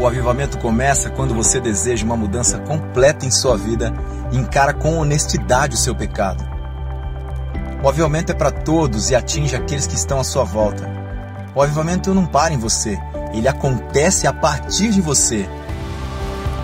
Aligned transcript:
O 0.00 0.06
avivamento 0.06 0.56
começa 0.56 1.10
quando 1.10 1.34
você 1.34 1.60
deseja 1.60 2.06
uma 2.06 2.16
mudança 2.16 2.58
completa 2.60 3.26
em 3.26 3.30
sua 3.30 3.54
vida 3.54 3.92
e 4.32 4.38
encara 4.38 4.72
com 4.72 4.96
honestidade 4.96 5.74
o 5.74 5.78
seu 5.78 5.94
pecado. 5.94 6.42
O 7.82 7.88
avivamento 7.88 8.32
é 8.32 8.34
para 8.34 8.50
todos 8.50 9.10
e 9.10 9.14
atinge 9.14 9.54
aqueles 9.54 9.86
que 9.86 9.94
estão 9.94 10.18
à 10.18 10.24
sua 10.24 10.42
volta. 10.42 10.90
O 11.54 11.60
avivamento 11.60 12.14
não 12.14 12.24
para 12.24 12.54
em 12.54 12.56
você, 12.56 12.98
ele 13.34 13.46
acontece 13.46 14.26
a 14.26 14.32
partir 14.32 14.88
de 14.88 15.02
você. 15.02 15.46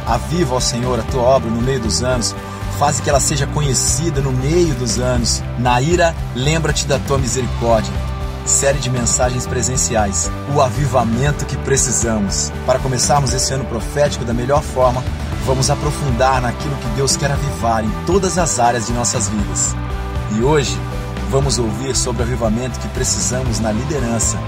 Aviva, 0.07 0.55
ó 0.55 0.61
Senhor, 0.61 0.98
a 0.98 1.03
tua 1.03 1.21
obra 1.21 1.50
no 1.50 1.61
meio 1.61 1.80
dos 1.80 2.03
anos, 2.03 2.34
faz 2.79 3.00
que 3.00 3.11
ela 3.11 3.21
seja 3.21 3.46
conhecida 3.48 4.23
no 4.23 4.32
meio 4.32 4.73
dos 4.77 4.98
anos. 4.98 5.43
Na 5.59 5.79
ira, 5.79 6.14
lembra-te 6.34 6.87
da 6.87 6.98
tua 6.98 7.18
misericórdia 7.18 7.93
série 8.46 8.78
de 8.78 8.88
mensagens 8.90 9.46
presenciais, 9.46 10.30
o 10.54 10.60
avivamento 10.60 11.45
que 11.45 11.56
precisamos. 11.58 12.52
Para 12.64 12.78
começarmos 12.78 13.32
esse 13.34 13.52
ano 13.52 13.64
profético 13.64 14.24
da 14.24 14.32
melhor 14.32 14.62
forma, 14.62 15.02
vamos 15.45 15.70
aprofundar 15.70 16.41
naquilo 16.41 16.77
que 16.77 16.88
Deus 16.96 17.16
quer 17.16 17.30
avivar 17.30 17.84
em 17.84 17.90
todas 18.06 18.38
as 18.38 18.59
áreas 18.59 18.87
de 18.87 18.92
nossas 18.92 19.28
vidas. 19.28 19.74
E 20.37 20.42
hoje, 20.42 20.78
vamos 21.30 21.59
ouvir 21.59 21.96
sobre 21.96 22.23
o 22.23 22.24
avivamento 22.24 22.78
que 22.78 22.88
precisamos 22.88 23.60
na 23.60 23.73
liderança. 23.73 24.38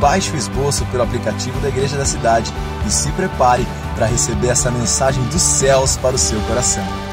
Baixe 0.00 0.30
o 0.32 0.36
esboço 0.36 0.84
pelo 0.86 1.02
aplicativo 1.02 1.58
da 1.60 1.68
Igreja 1.68 1.96
da 1.96 2.04
Cidade 2.04 2.52
e 2.86 2.90
se 2.90 3.10
prepare 3.12 3.66
para 3.94 4.06
receber 4.06 4.48
essa 4.48 4.70
mensagem 4.70 5.22
dos 5.24 5.42
céus 5.42 5.96
para 5.96 6.14
o 6.14 6.18
seu 6.18 6.40
coração. 6.42 7.07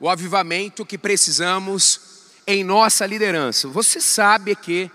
O 0.00 0.08
avivamento 0.08 0.86
que 0.86 0.96
precisamos 0.96 2.00
em 2.46 2.62
nossa 2.62 3.04
liderança. 3.04 3.68
Você 3.68 4.00
sabe 4.00 4.54
que 4.54 4.90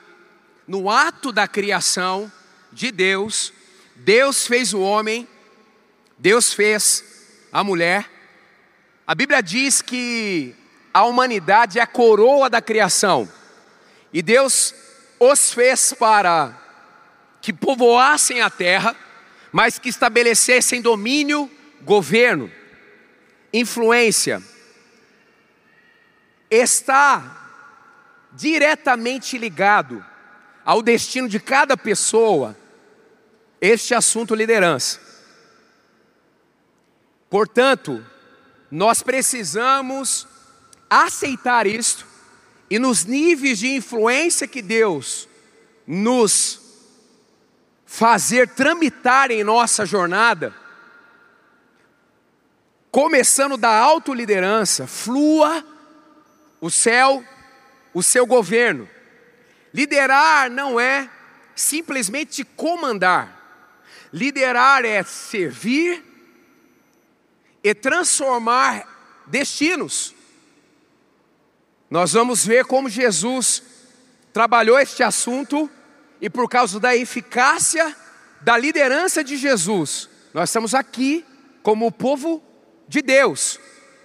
no 0.67 0.89
ato 0.89 1.31
da 1.31 1.48
criação 1.48 2.31
de 2.71 2.91
Deus, 2.91 3.53
Deus 3.95 4.48
fez 4.48 4.74
o 4.74 4.79
homem, 4.79 5.27
Deus 6.18 6.54
fez 6.54 7.04
a 7.51 7.63
mulher. 7.63 8.09
A 9.05 9.13
Bíblia 9.13 9.41
diz 9.43 9.81
que 9.81 10.55
a 10.93 11.04
humanidade 11.04 11.79
é 11.79 11.81
a 11.81 11.87
coroa 11.87 12.49
da 12.49 12.62
criação. 12.62 13.29
E 14.12 14.21
Deus 14.21 14.74
os 15.20 15.54
fez 15.54 15.93
para 15.93 16.57
que 17.41 17.51
povoassem 17.51 18.41
a 18.41 18.49
terra, 18.49 18.96
mas 19.51 19.77
que 19.77 19.90
estabelecessem 19.90 20.81
domínio, 20.81 21.51
governo, 21.81 22.49
influência, 23.54 24.41
está 26.54 27.49
diretamente 28.32 29.37
ligado 29.37 30.04
ao 30.63 30.82
destino 30.82 31.27
de 31.27 31.40
cada 31.40 31.76
pessoa 31.76 32.55
este 33.59 33.96
assunto 33.96 34.35
liderança. 34.35 34.99
Portanto, 37.29 38.05
nós 38.70 39.01
precisamos 39.01 40.27
aceitar 40.90 41.65
isto 41.65 42.05
e 42.70 42.77
nos 42.77 43.05
níveis 43.05 43.59
de 43.59 43.76
influência 43.76 44.48
que 44.48 44.62
Deus 44.62 45.27
nos 45.87 46.62
fazer 47.85 48.48
tramitar 48.49 49.31
em 49.31 49.43
nossa 49.43 49.85
jornada, 49.85 50.54
começando 52.91 53.57
da 53.57 53.76
autoliderança, 53.77 54.87
flua 54.87 55.73
o 56.63 56.71
céu, 56.71 57.21
o 57.93 58.01
seu 58.01 58.25
governo. 58.25 58.89
Liderar 59.73 60.49
não 60.49 60.79
é 60.79 61.09
simplesmente 61.53 62.45
comandar. 62.45 63.67
Liderar 64.13 64.85
é 64.85 65.03
servir 65.03 66.01
e 67.61 67.73
transformar 67.75 68.88
destinos. 69.28 70.16
Nós 71.90 72.13
vamos 72.13 72.46
ver 72.46 72.63
como 72.63 72.88
Jesus 72.88 73.62
trabalhou 74.31 74.79
este 74.79 75.03
assunto 75.03 75.69
e 76.22 76.29
por 76.29 76.47
causa 76.47 76.79
da 76.79 76.96
eficácia 76.96 77.94
da 78.40 78.57
liderança 78.57 79.22
de 79.22 79.35
Jesus, 79.35 80.09
nós 80.34 80.47
estamos 80.47 80.73
aqui 80.73 81.25
como 81.62 81.88
o 81.88 81.91
povo 81.91 82.41
de 82.88 83.02
Deus, 83.02 83.59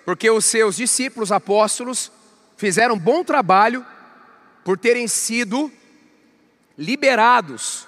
porque 0.05 0.29
os 0.29 0.45
seus 0.45 0.75
discípulos 0.75 1.31
apóstolos 1.31 2.11
fizeram 2.59 2.97
um 2.97 2.99
bom 2.99 3.23
trabalho 3.23 3.87
por 4.65 4.77
terem 4.77 5.07
sido 5.07 5.73
liberados 6.77 7.87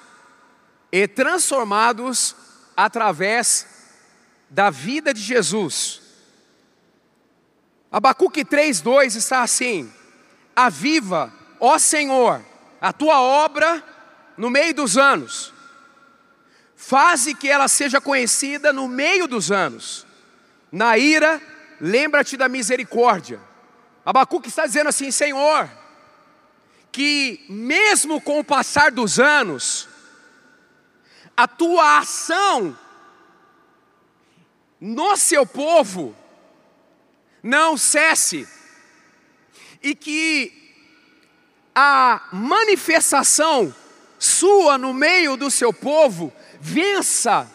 e 0.92 1.06
transformados 1.08 2.36
através 2.76 3.66
da 4.48 4.70
vida 4.70 5.12
de 5.12 5.20
Jesus. 5.20 6.00
Abacuque 7.90 8.44
3:2 8.44 9.16
está 9.16 9.42
assim: 9.42 9.92
Aviva, 10.54 11.32
ó 11.58 11.76
Senhor, 11.76 12.40
a 12.80 12.92
tua 12.92 13.20
obra 13.20 13.84
no 14.36 14.48
meio 14.48 14.72
dos 14.72 14.96
anos. 14.96 15.52
Faze 16.76 17.34
que 17.34 17.48
ela 17.48 17.66
seja 17.66 18.00
conhecida 18.00 18.72
no 18.72 18.86
meio 18.86 19.26
dos 19.26 19.50
anos. 19.50 20.06
Na 20.70 20.96
ira, 20.96 21.42
lembra-te 21.80 22.36
da 22.36 22.48
misericórdia 22.48 23.49
Abacuque 24.10 24.48
está 24.48 24.66
dizendo 24.66 24.88
assim: 24.88 25.12
Senhor, 25.12 25.70
que 26.90 27.44
mesmo 27.48 28.20
com 28.20 28.40
o 28.40 28.44
passar 28.44 28.90
dos 28.90 29.20
anos, 29.20 29.88
a 31.36 31.46
tua 31.46 31.98
ação 31.98 32.76
no 34.80 35.16
seu 35.16 35.46
povo 35.46 36.16
não 37.40 37.76
cesse, 37.76 38.48
e 39.80 39.94
que 39.94 40.52
a 41.72 42.28
manifestação 42.32 43.72
sua 44.18 44.76
no 44.76 44.92
meio 44.92 45.36
do 45.36 45.52
seu 45.52 45.72
povo 45.72 46.32
vença 46.60 47.48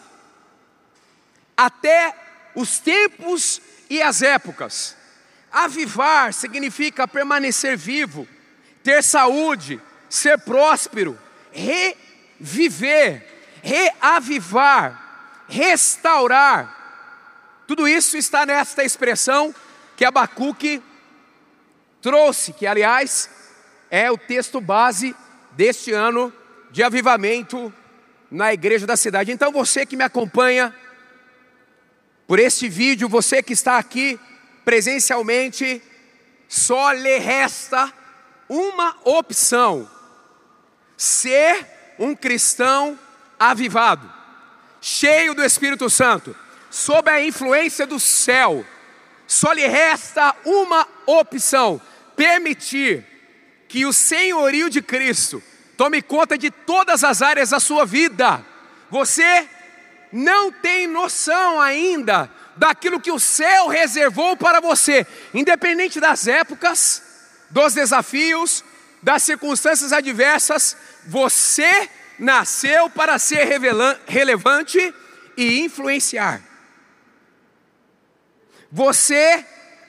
até 1.54 2.50
os 2.54 2.78
tempos 2.78 3.60
e 3.90 4.00
as 4.00 4.22
épocas. 4.22 4.96
Avivar 5.50 6.32
significa 6.32 7.08
permanecer 7.08 7.76
vivo, 7.76 8.26
ter 8.82 9.02
saúde, 9.02 9.80
ser 10.08 10.38
próspero, 10.38 11.18
reviver, 11.52 13.26
reavivar, 13.62 15.44
restaurar. 15.48 16.74
Tudo 17.66 17.88
isso 17.88 18.16
está 18.16 18.46
nesta 18.46 18.84
expressão 18.84 19.54
que 19.96 20.04
Abacuque 20.04 20.82
trouxe, 22.00 22.52
que 22.52 22.66
aliás 22.66 23.30
é 23.90 24.10
o 24.10 24.18
texto 24.18 24.60
base 24.60 25.16
deste 25.52 25.92
ano 25.92 26.32
de 26.70 26.82
avivamento 26.82 27.72
na 28.30 28.52
igreja 28.52 28.86
da 28.86 28.96
cidade. 28.96 29.32
Então 29.32 29.50
você 29.50 29.86
que 29.86 29.96
me 29.96 30.04
acompanha 30.04 30.74
por 32.26 32.38
este 32.38 32.68
vídeo, 32.68 33.08
você 33.08 33.42
que 33.42 33.52
está 33.52 33.78
aqui 33.78 34.20
presencialmente, 34.66 35.80
só 36.48 36.90
lhe 36.90 37.18
resta 37.18 37.90
uma 38.48 38.96
opção: 39.04 39.88
ser 40.96 41.64
um 42.00 42.16
cristão 42.16 42.98
avivado, 43.38 44.12
cheio 44.80 45.34
do 45.34 45.44
Espírito 45.44 45.88
Santo, 45.88 46.36
sob 46.68 47.08
a 47.08 47.24
influência 47.24 47.86
do 47.86 48.00
céu. 48.00 48.66
Só 49.24 49.52
lhe 49.52 49.66
resta 49.68 50.34
uma 50.44 50.86
opção: 51.06 51.80
permitir 52.16 53.06
que 53.68 53.86
o 53.86 53.92
senhorio 53.92 54.68
de 54.68 54.82
Cristo 54.82 55.40
tome 55.76 56.02
conta 56.02 56.36
de 56.36 56.50
todas 56.50 57.04
as 57.04 57.22
áreas 57.22 57.50
da 57.50 57.60
sua 57.60 57.86
vida. 57.86 58.44
Você 58.90 59.48
não 60.12 60.50
tem 60.50 60.88
noção 60.88 61.60
ainda 61.60 62.30
daquilo 62.56 63.00
que 63.00 63.12
o 63.12 63.18
céu 63.18 63.68
reservou 63.68 64.36
para 64.36 64.60
você, 64.60 65.06
independente 65.34 66.00
das 66.00 66.26
épocas, 66.26 67.02
dos 67.50 67.74
desafios, 67.74 68.64
das 69.02 69.22
circunstâncias 69.22 69.92
adversas, 69.92 70.76
você 71.06 71.88
nasceu 72.18 72.88
para 72.90 73.18
ser 73.18 73.46
relevante 74.06 74.94
e 75.36 75.60
influenciar. 75.60 76.42
Você 78.72 79.44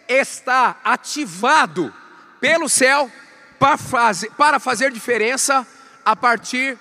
está 0.08 0.80
ativado 0.84 1.94
pelo 2.40 2.70
céu 2.70 3.12
para 3.58 3.78
fazer, 3.78 4.30
para 4.32 4.60
fazer 4.60 4.92
diferença 4.92 5.66
a 6.06 6.16
partir 6.16 6.78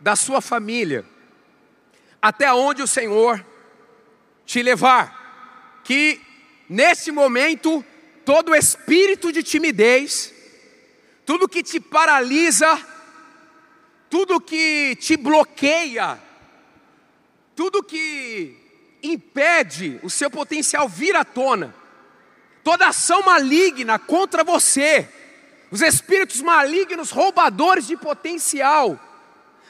da 0.00 0.14
sua 0.14 0.40
família, 0.40 1.04
até 2.22 2.52
onde 2.52 2.82
o 2.82 2.86
Senhor 2.86 3.44
te 4.48 4.62
levar, 4.62 5.82
que 5.84 6.18
nesse 6.66 7.12
momento 7.12 7.84
todo 8.24 8.54
espírito 8.54 9.30
de 9.30 9.42
timidez, 9.42 10.32
tudo 11.26 11.46
que 11.46 11.62
te 11.62 11.78
paralisa, 11.78 12.80
tudo 14.08 14.40
que 14.40 14.96
te 14.96 15.18
bloqueia, 15.18 16.18
tudo 17.54 17.82
que 17.82 18.56
impede 19.02 20.00
o 20.02 20.08
seu 20.08 20.30
potencial 20.30 20.88
vir 20.88 21.14
à 21.14 21.26
tona, 21.26 21.74
toda 22.64 22.88
ação 22.88 23.22
maligna 23.24 23.98
contra 23.98 24.42
você, 24.42 25.06
os 25.70 25.82
espíritos 25.82 26.40
malignos, 26.40 27.10
roubadores 27.10 27.86
de 27.86 27.98
potencial, 27.98 28.98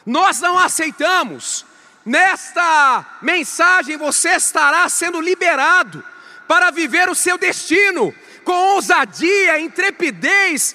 nós 0.06 0.40
não 0.40 0.56
aceitamos. 0.56 1.66
Nesta 2.08 3.04
mensagem 3.20 3.98
você 3.98 4.30
estará 4.30 4.88
sendo 4.88 5.20
liberado 5.20 6.02
para 6.48 6.70
viver 6.70 7.06
o 7.10 7.14
seu 7.14 7.36
destino 7.36 8.14
com 8.44 8.54
ousadia, 8.54 9.60
intrepidez, 9.60 10.74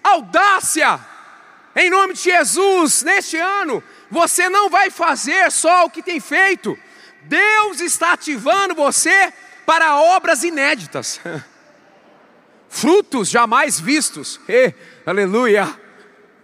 audácia. 0.00 1.00
Em 1.74 1.90
nome 1.90 2.14
de 2.14 2.20
Jesus, 2.20 3.02
neste 3.02 3.36
ano, 3.36 3.82
você 4.08 4.48
não 4.48 4.70
vai 4.70 4.90
fazer 4.90 5.50
só 5.50 5.86
o 5.86 5.90
que 5.90 6.04
tem 6.04 6.20
feito. 6.20 6.78
Deus 7.22 7.80
está 7.80 8.12
ativando 8.12 8.72
você 8.72 9.32
para 9.66 9.96
obras 9.96 10.44
inéditas. 10.44 11.20
Frutos 12.70 13.28
jamais 13.28 13.80
vistos. 13.80 14.38
Aleluia. 15.04 15.68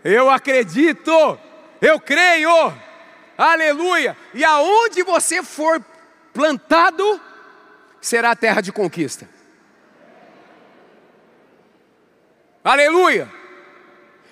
Eu 0.02 0.28
acredito. 0.28 1.38
Eu 1.80 2.00
creio. 2.00 2.85
Aleluia. 3.36 4.16
E 4.32 4.44
aonde 4.44 5.02
você 5.02 5.42
for 5.42 5.84
plantado, 6.32 7.20
será 8.00 8.34
terra 8.34 8.60
de 8.60 8.72
conquista. 8.72 9.28
Aleluia! 12.62 13.30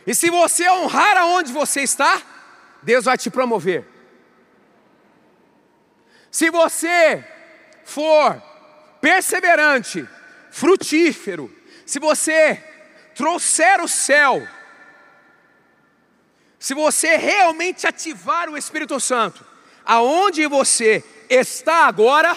E 0.06 0.15
se 0.15 0.29
você 0.29 0.69
honrar 0.69 1.17
aonde 1.17 1.53
você 1.53 1.83
está, 1.83 2.21
Deus 2.83 3.05
vai 3.05 3.17
te 3.17 3.31
promover. 3.31 3.87
Se 6.31 6.50
você 6.50 7.25
for 7.85 8.43
perseverante, 9.00 10.07
frutífero, 10.50 11.55
se 11.87 11.99
você 11.99 12.62
trouxer 13.15 13.81
o 13.81 13.89
céu, 13.89 14.47
se 16.64 16.72
você 16.72 17.19
realmente 17.19 17.87
ativar 17.87 18.49
o 18.49 18.56
Espírito 18.56 18.99
Santo, 18.99 19.44
aonde 19.84 20.46
você 20.46 21.05
está 21.28 21.84
agora, 21.84 22.34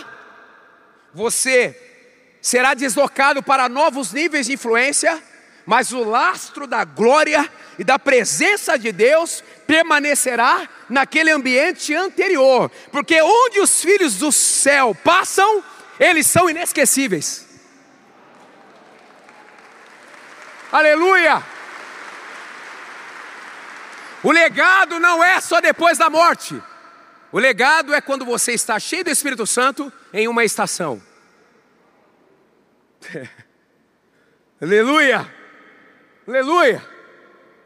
você 1.13 1.73
será 2.41 2.73
deslocado 2.73 3.41
para 3.41 3.69
novos 3.69 4.11
níveis 4.11 4.47
de 4.47 4.51
influência, 4.51 5.23
mas 5.65 5.93
o 5.93 6.03
lastro 6.03 6.67
da 6.67 6.83
glória 6.83 7.49
e 7.79 7.85
da 7.85 7.97
presença 7.97 8.77
de 8.77 8.91
Deus 8.91 9.41
permanecerá 9.65 10.67
naquele 10.89 11.31
ambiente 11.31 11.95
anterior, 11.95 12.69
porque 12.91 13.21
onde 13.21 13.61
os 13.61 13.81
filhos 13.81 14.15
do 14.15 14.29
céu 14.29 14.93
passam, 14.93 15.63
eles 15.97 16.27
são 16.27 16.49
inesquecíveis. 16.49 17.47
Aleluia! 20.69 21.56
O 24.27 24.31
legado 24.33 24.99
não 24.99 25.23
é 25.23 25.39
só 25.39 25.61
depois 25.61 25.97
da 25.97 26.09
morte. 26.09 26.61
O 27.31 27.39
legado 27.39 27.93
é 27.93 28.01
quando 28.01 28.25
você 28.25 28.51
está 28.51 28.77
cheio 28.77 29.05
do 29.05 29.09
Espírito 29.09 29.47
Santo 29.47 29.89
em 30.11 30.27
uma 30.27 30.43
estação. 30.43 31.01
Aleluia! 34.61 35.33
Aleluia! 36.27 36.85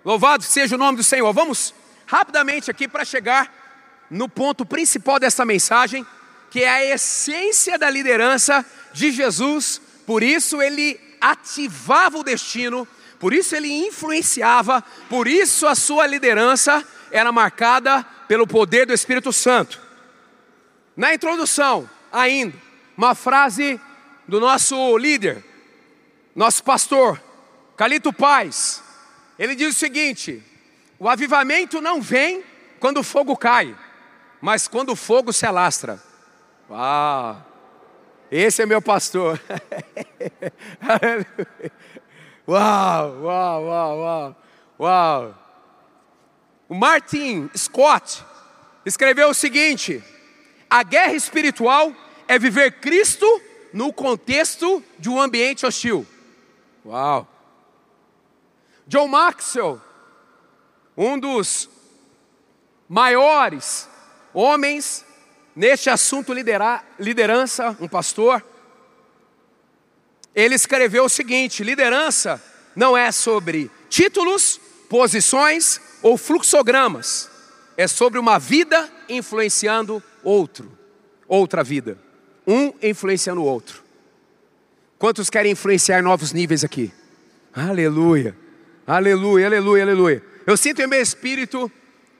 Louvado 0.06 0.44
seja 0.44 0.76
o 0.76 0.78
nome 0.78 0.98
do 0.98 1.04
Senhor. 1.04 1.34
Vamos 1.34 1.74
rapidamente 2.06 2.70
aqui 2.70 2.88
para 2.88 3.04
chegar 3.04 4.08
no 4.08 4.30
ponto 4.30 4.64
principal 4.64 5.18
dessa 5.18 5.44
mensagem, 5.44 6.06
que 6.52 6.62
é 6.64 6.70
a 6.70 6.86
essência 6.94 7.76
da 7.76 7.90
liderança 7.90 8.64
de 8.94 9.10
Jesus. 9.12 9.82
Por 10.06 10.22
isso 10.22 10.62
ele 10.62 11.00
ativava 11.20 12.20
o 12.20 12.24
destino, 12.24 12.88
por 13.22 13.34
isso 13.34 13.56
ele 13.56 13.72
influenciava, 13.72 14.84
por 15.08 15.28
isso 15.28 15.68
a 15.68 15.76
sua 15.76 16.08
liderança 16.08 16.84
era 17.12 17.32
marcada 17.32 18.04
pelo 18.28 18.48
poder 18.48 18.88
do 18.88 18.94
Espírito 18.94 19.32
Santo. 19.32 19.80
Na 20.98 21.14
introdução, 21.14 21.88
ainda, 22.12 22.58
uma 22.98 23.14
frase 23.14 23.80
do 24.28 24.40
nosso 24.40 24.98
líder, 24.98 25.46
nosso 26.36 26.64
pastor, 26.64 27.22
Calito 27.78 28.12
Paz. 28.12 28.82
Ele 29.38 29.54
diz 29.54 29.76
o 29.76 29.80
seguinte: 29.80 30.42
o 30.98 31.08
avivamento 31.08 31.80
não 31.80 32.02
vem 32.02 32.44
quando 32.80 33.02
o 33.02 33.04
fogo 33.04 33.38
cai, 33.38 33.78
mas 34.42 34.68
quando 34.68 34.94
o 34.94 34.96
fogo 34.96 35.32
se 35.32 35.46
alastra. 35.46 36.02
Uau! 36.68 37.52
Esse 38.32 38.62
é 38.62 38.66
meu 38.66 38.82
pastor. 38.82 39.38
uau, 42.48 43.22
uau, 43.22 43.64
uau, 43.64 43.98
uau, 44.00 44.36
uau. 44.80 45.36
O 46.68 46.76
Martin 46.76 47.50
Scott 47.56 48.24
escreveu 48.86 49.30
o 49.30 49.34
seguinte: 49.34 50.04
a 50.70 50.84
guerra 50.84 51.14
espiritual 51.14 51.94
é 52.28 52.40
viver 52.40 52.80
Cristo 52.80 53.26
no 53.74 53.92
contexto 53.92 54.84
de 54.98 55.10
um 55.10 55.20
ambiente 55.20 55.66
hostil. 55.66 56.06
Uau! 56.86 57.28
John 58.88 59.08
Maxwell, 59.08 59.80
um 60.98 61.20
dos 61.20 61.70
maiores 62.88 63.88
homens 64.34 65.06
neste 65.56 65.90
assunto 65.90 66.34
liderar, 66.34 66.86
liderança, 67.00 67.76
um 67.80 67.88
pastor, 67.88 68.44
ele 70.36 70.56
escreveu 70.56 71.06
o 71.06 71.10
seguinte: 71.10 71.64
liderança 71.64 72.42
não 72.76 72.98
é 72.98 73.12
sobre 73.12 73.70
títulos, 73.90 74.60
posições 74.90 75.80
ou 76.02 76.18
fluxogramas, 76.18 77.30
é 77.78 77.88
sobre 77.88 78.20
uma 78.20 78.40
vida 78.40 78.90
influenciando 79.10 80.02
outro, 80.24 80.72
outra 81.28 81.64
vida, 81.64 81.98
um 82.48 82.74
influenciando 82.82 83.42
o 83.42 83.46
outro. 83.46 83.84
Quantos 84.98 85.30
querem 85.30 85.54
influenciar 85.54 86.02
novos 86.02 86.32
níveis 86.32 86.64
aqui? 86.64 86.92
Aleluia, 87.54 88.36
aleluia, 88.86 89.48
aleluia, 89.48 89.84
aleluia. 89.84 90.24
Eu 90.46 90.56
sinto 90.56 90.82
em 90.82 90.88
meu 90.88 91.02
espírito 91.02 91.72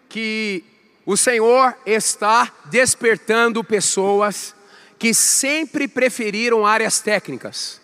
que 0.10 0.64
o 1.06 1.16
Senhor 1.18 1.76
está 1.86 2.52
despertando 2.66 3.64
pessoas 3.64 4.56
que 5.00 5.14
sempre 5.14 5.88
preferiram 5.88 6.66
áreas 6.66 7.00
técnicas. 7.00 7.81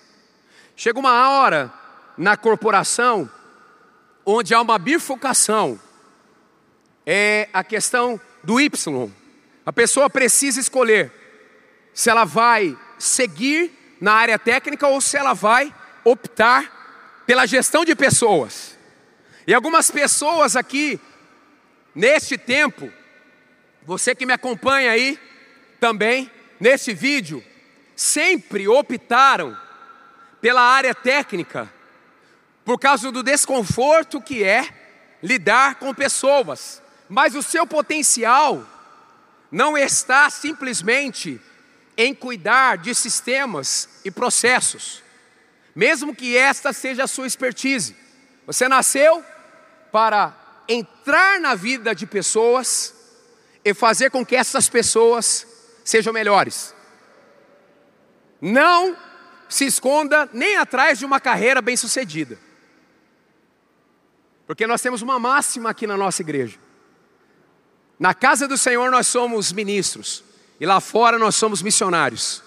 Chega 0.79 0.99
uma 0.99 1.27
hora 1.27 1.73
na 2.15 2.37
corporação 2.37 3.27
onde 4.23 4.53
há 4.53 4.61
uma 4.61 4.77
bifurcação. 4.77 5.79
É 7.03 7.49
a 7.51 7.63
questão 7.63 8.21
do 8.43 8.61
Y. 8.61 9.11
A 9.65 9.73
pessoa 9.73 10.07
precisa 10.07 10.59
escolher 10.59 11.11
se 11.95 12.11
ela 12.11 12.25
vai 12.25 12.77
seguir 12.99 13.71
na 13.99 14.13
área 14.13 14.37
técnica 14.37 14.87
ou 14.87 15.01
se 15.01 15.17
ela 15.17 15.33
vai 15.33 15.73
optar 16.03 17.23
pela 17.25 17.47
gestão 17.47 17.83
de 17.83 17.95
pessoas. 17.95 18.77
E 19.47 19.55
algumas 19.55 19.89
pessoas 19.89 20.55
aqui, 20.55 20.99
neste 21.95 22.37
tempo, 22.37 22.93
você 23.81 24.13
que 24.13 24.27
me 24.27 24.33
acompanha 24.33 24.91
aí 24.91 25.19
também, 25.79 26.29
nesse 26.59 26.93
vídeo, 26.93 27.43
sempre 27.95 28.67
optaram 28.67 29.57
pela 30.41 30.61
área 30.61 30.93
técnica, 30.93 31.71
por 32.63 32.79
causa 32.79 33.11
do 33.11 33.23
desconforto 33.23 34.21
que 34.21 34.43
é 34.43 34.67
lidar 35.21 35.75
com 35.75 35.93
pessoas, 35.93 36.81
mas 37.09 37.35
o 37.35 37.41
seu 37.41 37.65
potencial 37.65 38.65
não 39.51 39.77
está 39.77 40.29
simplesmente 40.29 41.41
em 41.95 42.13
cuidar 42.13 42.77
de 42.77 42.93
sistemas 42.93 43.89
e 44.05 44.11
processos, 44.11 45.01
mesmo 45.75 46.15
que 46.15 46.37
esta 46.37 46.71
seja 46.73 47.05
a 47.05 47.07
sua 47.07 47.25
expertise. 47.25 47.95
Você 48.45 48.67
nasceu 48.67 49.23
para 49.91 50.35
entrar 50.67 51.39
na 51.39 51.55
vida 51.55 51.95
de 51.95 52.05
pessoas 52.05 52.93
e 53.63 53.73
fazer 53.73 54.11
com 54.11 54.25
que 54.25 54.35
essas 54.35 54.69
pessoas 54.69 55.47
sejam 55.83 56.13
melhores. 56.13 56.75
Não 58.39 58.95
se 59.49 59.65
esconda 59.65 60.29
nem 60.33 60.57
atrás 60.57 60.99
de 60.99 61.05
uma 61.05 61.19
carreira 61.19 61.61
bem-sucedida. 61.61 62.37
Porque 64.45 64.65
nós 64.65 64.81
temos 64.81 65.01
uma 65.01 65.19
máxima 65.19 65.69
aqui 65.69 65.85
na 65.85 65.97
nossa 65.97 66.21
igreja. 66.21 66.57
Na 67.99 68.13
casa 68.13 68.47
do 68.47 68.57
Senhor 68.57 68.89
nós 68.91 69.07
somos 69.07 69.51
ministros, 69.51 70.23
e 70.59 70.65
lá 70.65 70.79
fora 70.79 71.17
nós 71.17 71.35
somos 71.35 71.61
missionários. 71.61 72.43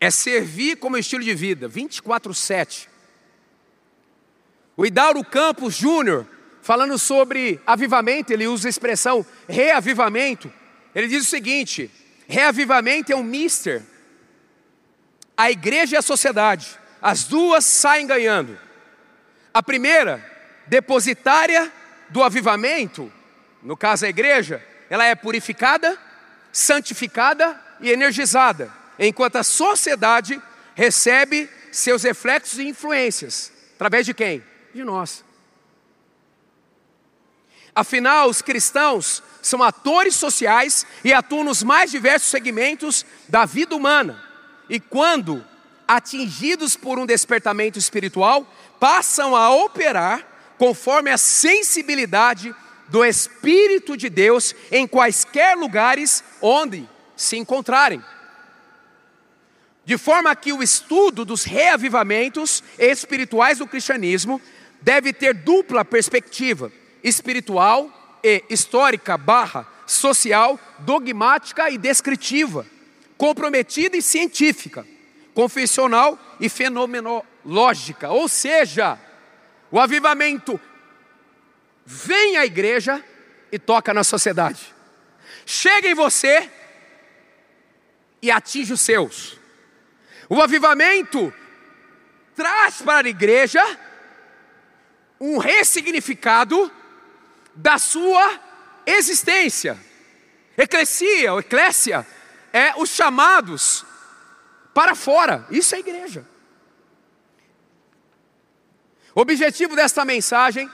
É 0.00 0.10
servir 0.10 0.76
como 0.76 0.98
estilo 0.98 1.22
de 1.22 1.34
vida, 1.34 1.68
24-7. 1.68 2.88
O 4.76 4.84
Idauro 4.84 5.24
Campos 5.24 5.74
Júnior 5.74 6.26
falando 6.62 6.96
sobre 6.96 7.60
avivamento, 7.66 8.32
ele 8.32 8.46
usa 8.46 8.68
a 8.68 8.70
expressão 8.70 9.26
reavivamento. 9.48 10.50
Ele 10.94 11.08
diz 11.08 11.24
o 11.24 11.30
seguinte: 11.30 11.90
reavivamento 12.26 13.12
é 13.12 13.16
um 13.16 13.22
mister. 13.22 13.82
A 15.42 15.50
igreja 15.50 15.96
e 15.96 15.98
a 15.98 16.02
sociedade, 16.02 16.78
as 17.02 17.24
duas 17.24 17.64
saem 17.64 18.06
ganhando. 18.06 18.56
A 19.52 19.60
primeira, 19.60 20.24
depositária 20.68 21.68
do 22.10 22.22
avivamento, 22.22 23.12
no 23.60 23.76
caso 23.76 24.06
a 24.06 24.08
igreja, 24.08 24.64
ela 24.88 25.04
é 25.04 25.16
purificada, 25.16 25.98
santificada 26.52 27.60
e 27.80 27.90
energizada, 27.90 28.72
enquanto 28.96 29.34
a 29.34 29.42
sociedade 29.42 30.40
recebe 30.76 31.50
seus 31.72 32.04
reflexos 32.04 32.60
e 32.60 32.68
influências. 32.68 33.50
Através 33.74 34.06
de 34.06 34.14
quem? 34.14 34.44
De 34.72 34.84
nós. 34.84 35.24
Afinal, 37.74 38.28
os 38.28 38.40
cristãos 38.40 39.20
são 39.42 39.60
atores 39.60 40.14
sociais 40.14 40.86
e 41.02 41.12
atuam 41.12 41.42
nos 41.42 41.64
mais 41.64 41.90
diversos 41.90 42.30
segmentos 42.30 43.04
da 43.28 43.44
vida 43.44 43.74
humana. 43.74 44.30
E 44.68 44.80
quando 44.80 45.44
atingidos 45.86 46.76
por 46.76 46.98
um 46.98 47.06
despertamento 47.06 47.78
espiritual, 47.78 48.46
passam 48.80 49.36
a 49.36 49.50
operar 49.50 50.26
conforme 50.56 51.10
a 51.10 51.18
sensibilidade 51.18 52.54
do 52.88 53.04
Espírito 53.04 53.96
de 53.96 54.08
Deus 54.08 54.54
em 54.70 54.86
quaisquer 54.86 55.56
lugares 55.56 56.22
onde 56.40 56.88
se 57.16 57.36
encontrarem. 57.36 58.02
De 59.84 59.98
forma 59.98 60.34
que 60.36 60.52
o 60.52 60.62
estudo 60.62 61.24
dos 61.24 61.44
reavivamentos 61.44 62.62
espirituais 62.78 63.58
do 63.58 63.66
cristianismo 63.66 64.40
deve 64.80 65.12
ter 65.12 65.34
dupla 65.34 65.84
perspectiva, 65.84 66.70
espiritual 67.02 68.18
e 68.22 68.44
histórica 68.48 69.18
barra 69.18 69.66
social, 69.86 70.58
dogmática 70.80 71.70
e 71.70 71.76
descritiva, 71.76 72.64
comprometida 73.22 73.96
e 73.96 74.02
científica, 74.02 74.84
confessional 75.32 76.18
e 76.40 76.48
fenomenológica. 76.48 78.10
Ou 78.10 78.28
seja, 78.28 78.98
o 79.70 79.78
avivamento 79.78 80.60
vem 81.86 82.36
à 82.36 82.44
igreja 82.44 83.00
e 83.52 83.60
toca 83.60 83.94
na 83.94 84.02
sociedade. 84.02 84.74
Chega 85.46 85.86
em 85.86 85.94
você 85.94 86.50
e 88.20 88.28
atinge 88.28 88.72
os 88.72 88.80
seus. 88.80 89.38
O 90.28 90.42
avivamento 90.42 91.32
traz 92.34 92.82
para 92.82 93.06
a 93.06 93.10
igreja 93.10 93.62
um 95.20 95.38
ressignificado 95.38 96.72
da 97.54 97.78
sua 97.78 98.40
existência. 98.84 99.78
Eclesia, 100.58 101.34
ou 101.34 101.38
eclésia, 101.38 102.04
é 102.52 102.74
os 102.76 102.90
chamados 102.90 103.84
para 104.74 104.94
fora. 104.94 105.46
Isso 105.50 105.74
é 105.74 105.78
igreja. 105.78 106.24
O 109.14 109.20
objetivo 109.20 109.76
desta 109.76 110.04
mensagem 110.04 110.70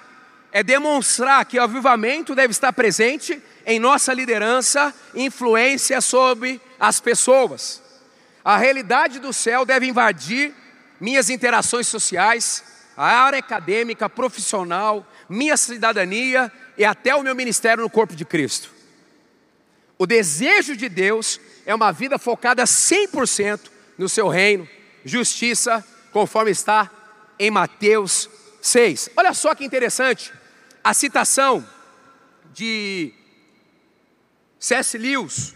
é 0.52 0.62
demonstrar 0.62 1.44
que 1.44 1.58
o 1.58 1.62
avivamento 1.62 2.34
deve 2.34 2.52
estar 2.52 2.72
presente 2.72 3.40
em 3.66 3.78
nossa 3.78 4.14
liderança 4.14 4.94
influência 5.14 6.00
sobre 6.00 6.60
as 6.80 7.00
pessoas. 7.00 7.82
A 8.44 8.56
realidade 8.56 9.18
do 9.18 9.32
céu 9.32 9.64
deve 9.64 9.86
invadir 9.86 10.54
minhas 11.00 11.28
interações 11.28 11.86
sociais, 11.86 12.64
a 12.96 13.06
área 13.06 13.38
acadêmica, 13.38 14.08
profissional, 14.08 15.06
minha 15.28 15.56
cidadania 15.56 16.50
e 16.76 16.84
até 16.84 17.14
o 17.14 17.22
meu 17.22 17.34
ministério 17.34 17.82
no 17.82 17.90
corpo 17.90 18.16
de 18.16 18.24
Cristo. 18.24 18.70
O 19.98 20.06
desejo 20.06 20.76
de 20.76 20.88
Deus 20.88 21.40
é 21.68 21.74
uma 21.74 21.92
vida 21.92 22.18
focada 22.18 22.64
100% 22.64 23.60
no 23.98 24.08
seu 24.08 24.26
reino, 24.26 24.66
justiça, 25.04 25.84
conforme 26.10 26.50
está 26.50 26.90
em 27.38 27.50
Mateus 27.50 28.30
6. 28.62 29.10
Olha 29.14 29.34
só 29.34 29.54
que 29.54 29.66
interessante 29.66 30.32
a 30.82 30.94
citação 30.94 31.62
de 32.54 33.12
C.S. 34.58 34.96
Lewis 34.96 35.54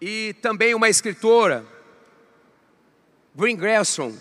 e 0.00 0.32
também 0.40 0.76
uma 0.76 0.88
escritora, 0.88 1.66
Green 3.34 3.56
Grayson. 3.56 4.16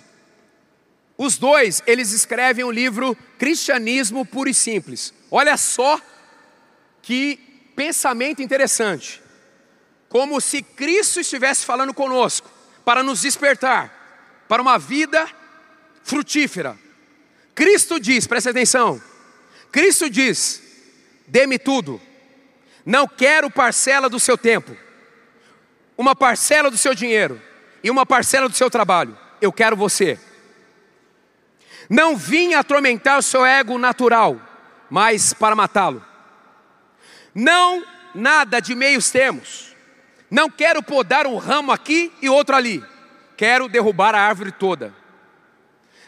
Os 1.16 1.38
dois, 1.38 1.84
eles 1.86 2.14
escrevem 2.14 2.66
o 2.66 2.70
um 2.70 2.72
livro 2.72 3.16
Cristianismo 3.38 4.26
Puro 4.26 4.50
e 4.50 4.56
Simples. 4.56 5.14
Olha 5.30 5.56
só 5.56 6.02
que 7.04 7.38
pensamento 7.76 8.42
interessante. 8.42 9.29
Como 10.10 10.42
se 10.42 10.62
Cristo 10.62 11.20
estivesse 11.20 11.66
falando 11.66 11.94
conosco 11.94 12.50
para 12.84 13.04
nos 13.04 13.22
despertar 13.22 13.96
para 14.48 14.62
uma 14.62 14.80
vida 14.80 15.30
frutífera. 16.04 16.76
Cristo 17.54 18.00
diz, 18.00 18.26
presta 18.26 18.50
atenção, 18.50 19.02
Cristo 19.72 20.10
diz: 20.10 20.62
dê-me 21.28 21.60
tudo, 21.60 22.02
não 22.84 23.08
quero 23.08 23.52
parcela 23.52 24.10
do 24.10 24.20
seu 24.20 24.38
tempo, 24.38 24.76
uma 25.96 26.16
parcela 26.16 26.72
do 26.72 26.78
seu 26.78 26.96
dinheiro 26.96 27.40
e 27.84 27.92
uma 27.92 28.06
parcela 28.06 28.50
do 28.50 28.56
seu 28.56 28.70
trabalho, 28.70 29.16
eu 29.40 29.54
quero 29.54 29.76
você. 29.76 30.20
Não 31.90 32.16
vim 32.16 32.54
atormentar 32.54 33.18
o 33.18 33.24
seu 33.24 33.46
ego 33.46 33.78
natural, 33.78 34.40
mas 34.90 35.34
para 35.34 35.56
matá-lo. 35.56 36.06
Não 37.34 37.86
nada 38.14 38.60
de 38.60 38.76
meios 38.76 39.10
termos. 39.10 39.69
Não 40.30 40.50
quero 40.50 40.84
podar 40.84 41.26
um 41.26 41.38
ramo 41.38 41.72
aqui 41.72 42.12
e 42.22 42.30
outro 42.30 42.56
ali. 42.56 42.84
Quero 43.36 43.68
derrubar 43.68 44.14
a 44.14 44.22
árvore 44.22 44.52
toda. 44.52 44.94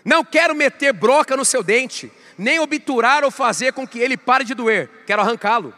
Não 0.04 0.24
quero 0.24 0.56
meter 0.56 0.94
broca 0.94 1.38
no 1.38 1.46
seu 1.46 1.64
dente, 1.64 2.12
nem 2.38 2.60
obturar 2.60 3.24
ou 3.24 3.32
fazer 3.32 3.74
com 3.74 3.88
que 3.88 4.00
ele 4.00 4.18
pare 4.18 4.44
de 4.44 4.54
doer, 4.54 4.90
quero 5.06 5.22
arrancá-lo. 5.22 5.74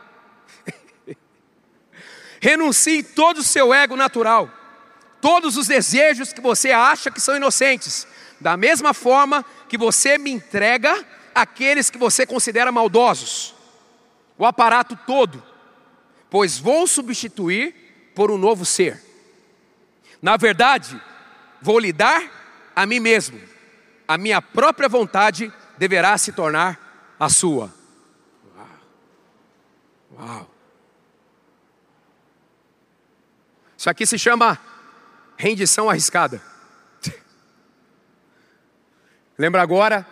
Renuncie 2.39 3.03
todo 3.03 3.39
o 3.39 3.43
seu 3.43 3.73
ego 3.73 3.95
natural, 3.95 4.49
todos 5.21 5.57
os 5.57 5.67
desejos 5.67 6.31
que 6.31 6.41
você 6.41 6.71
acha 6.71 7.11
que 7.11 7.19
são 7.19 7.35
inocentes, 7.35 8.07
da 8.39 8.55
mesma 8.55 8.93
forma 8.93 9.45
que 9.67 9.77
você 9.77 10.17
me 10.17 10.31
entrega 10.31 11.05
aqueles 11.35 11.89
que 11.89 11.97
você 11.97 12.25
considera 12.25 12.71
maldosos, 12.71 13.53
o 14.37 14.45
aparato 14.45 14.97
todo, 15.05 15.43
pois 16.29 16.57
vou 16.57 16.87
substituir 16.87 17.82
por 18.15 18.31
um 18.31 18.37
novo 18.37 18.65
ser. 18.65 19.01
Na 20.21 20.37
verdade, 20.37 20.99
vou 21.61 21.79
lhe 21.79 21.91
dar 21.91 22.71
a 22.75 22.85
mim 22.85 22.99
mesmo 22.99 23.53
a 24.07 24.17
minha 24.17 24.41
própria 24.41 24.89
vontade 24.89 25.51
deverá 25.77 26.17
se 26.17 26.31
tornar 26.31 27.15
a 27.19 27.29
sua. 27.29 27.73
Uau! 28.55 28.69
Uau! 30.11 30.51
Isso 33.77 33.89
aqui 33.89 34.05
se 34.05 34.17
chama 34.17 34.59
rendição 35.37 35.89
arriscada. 35.89 36.41
Lembra 39.37 39.61
agora 39.61 40.05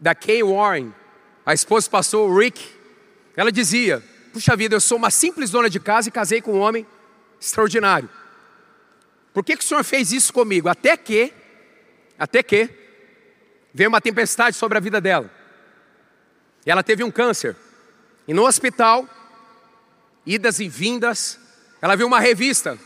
da 0.00 0.14
Kay 0.14 0.42
Warren, 0.42 0.94
a 1.44 1.52
esposa 1.52 1.88
do 1.88 1.90
pastor 1.90 2.36
Rick? 2.36 2.74
Ela 3.36 3.52
dizia: 3.52 4.02
Puxa 4.32 4.56
vida, 4.56 4.76
eu 4.76 4.80
sou 4.80 4.98
uma 4.98 5.10
simples 5.10 5.50
dona 5.50 5.70
de 5.70 5.80
casa 5.80 6.08
e 6.08 6.12
casei 6.12 6.40
com 6.40 6.54
um 6.54 6.60
homem 6.60 6.86
extraordinário. 7.40 8.08
Por 9.32 9.44
que, 9.44 9.56
que 9.56 9.64
o 9.64 9.66
senhor 9.66 9.84
fez 9.84 10.12
isso 10.12 10.32
comigo? 10.32 10.68
Até 10.68 10.96
que 10.96 11.32
até 12.18 12.42
que 12.42 12.68
veio 13.72 13.88
uma 13.88 14.00
tempestade 14.00 14.56
sobre 14.56 14.76
a 14.76 14.80
vida 14.80 15.00
dela. 15.00 15.30
Ela 16.66 16.82
teve 16.82 17.04
um 17.04 17.10
câncer. 17.10 17.56
E 18.26 18.34
no 18.34 18.44
hospital, 18.44 19.08
idas 20.26 20.58
e 20.58 20.68
vindas, 20.68 21.38
ela 21.80 21.94
viu 21.94 22.06
uma 22.06 22.18
revista 22.18 22.78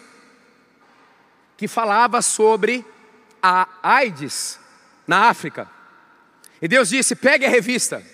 que 1.56 1.66
falava 1.66 2.20
sobre 2.20 2.84
a 3.42 3.66
AIDS 3.82 4.60
na 5.06 5.28
África. 5.28 5.68
E 6.60 6.68
Deus 6.68 6.90
disse: 6.90 7.16
pegue 7.16 7.46
a 7.46 7.48
revista, 7.48 8.04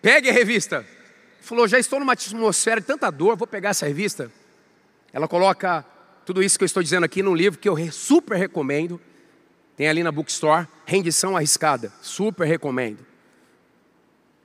pegue 0.00 0.30
a 0.30 0.32
revista. 0.32 0.86
Falou: 1.46 1.68
já 1.68 1.78
estou 1.78 2.00
numa 2.00 2.14
atmosfera 2.14 2.80
de 2.80 2.88
tanta 2.88 3.08
dor, 3.08 3.36
vou 3.36 3.46
pegar 3.46 3.68
essa 3.68 3.86
revista. 3.86 4.32
Ela 5.12 5.28
coloca 5.28 5.84
tudo 6.24 6.42
isso 6.42 6.58
que 6.58 6.64
eu 6.64 6.66
estou 6.66 6.82
dizendo 6.82 7.04
aqui 7.04 7.22
num 7.22 7.36
livro 7.36 7.56
que 7.56 7.68
eu 7.68 7.76
super 7.92 8.36
recomendo. 8.36 9.00
Tem 9.76 9.88
ali 9.88 10.02
na 10.02 10.10
bookstore, 10.10 10.66
Rendição 10.84 11.36
Arriscada. 11.36 11.92
Super 12.02 12.48
recomendo. 12.48 13.06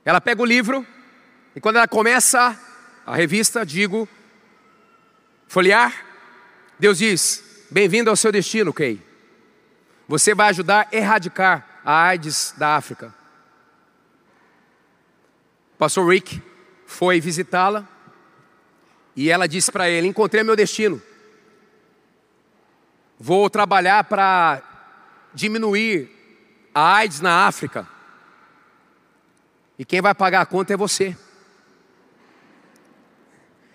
Ela 0.04 0.20
pega 0.20 0.40
o 0.42 0.44
livro 0.44 0.86
e 1.56 1.60
quando 1.60 1.74
ela 1.76 1.88
começa 1.88 2.56
a 3.04 3.16
revista, 3.16 3.66
digo, 3.66 4.08
folhear, 5.48 6.06
Deus 6.78 6.98
diz: 6.98 7.66
Bem-vindo 7.68 8.10
ao 8.10 8.16
seu 8.16 8.30
destino, 8.30 8.72
Kay. 8.72 9.02
Você 10.06 10.36
vai 10.36 10.50
ajudar 10.50 10.86
a 10.92 10.96
erradicar 10.96 11.80
a 11.84 12.04
AIDS 12.04 12.54
da 12.56 12.76
África. 12.76 13.12
pastor 15.76 16.08
Rick 16.08 16.51
foi 16.92 17.20
visitá-la 17.20 17.88
e 19.16 19.30
ela 19.30 19.48
disse 19.48 19.72
para 19.72 19.88
ele: 19.88 20.06
Encontrei 20.06 20.42
meu 20.42 20.54
destino. 20.54 21.02
Vou 23.18 23.48
trabalhar 23.48 24.04
para 24.04 24.62
diminuir 25.32 26.10
a 26.74 26.96
AIDS 26.96 27.20
na 27.20 27.46
África. 27.46 27.88
E 29.78 29.84
quem 29.84 30.00
vai 30.00 30.14
pagar 30.14 30.42
a 30.42 30.46
conta 30.46 30.74
é 30.74 30.76
você. 30.76 31.16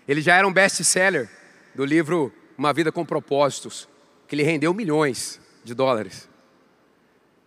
Ele 0.08 0.22
já 0.22 0.36
era 0.36 0.48
um 0.48 0.54
best-seller 0.54 1.30
do 1.76 1.84
livro 1.84 2.34
Uma 2.58 2.72
Vida 2.72 2.92
com 2.92 3.06
Propósitos, 3.06 3.90
que 4.28 4.36
lhe 4.36 4.44
rendeu 4.44 4.74
milhões 4.74 5.40
de 5.64 5.74
dólares. 5.74 6.30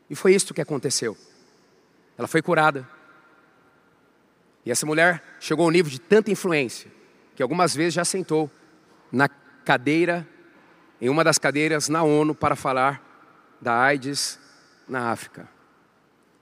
E 0.08 0.14
foi 0.14 0.34
isso 0.34 0.52
que 0.52 0.60
aconteceu. 0.60 1.16
Ela 2.18 2.28
foi 2.28 2.42
curada. 2.42 2.86
E 4.64 4.70
essa 4.70 4.86
mulher 4.86 5.22
chegou 5.38 5.64
ao 5.64 5.70
nível 5.70 5.90
de 5.90 6.00
tanta 6.00 6.30
influência 6.30 6.90
que 7.34 7.42
algumas 7.42 7.74
vezes 7.74 7.94
já 7.94 8.04
sentou 8.04 8.50
na 9.10 9.28
cadeira, 9.64 10.28
em 11.00 11.08
uma 11.08 11.24
das 11.24 11.38
cadeiras 11.38 11.88
na 11.88 12.02
ONU 12.02 12.34
para 12.34 12.54
falar 12.54 13.02
da 13.60 13.74
AIDS 13.74 14.38
na 14.86 15.10
África. 15.10 15.48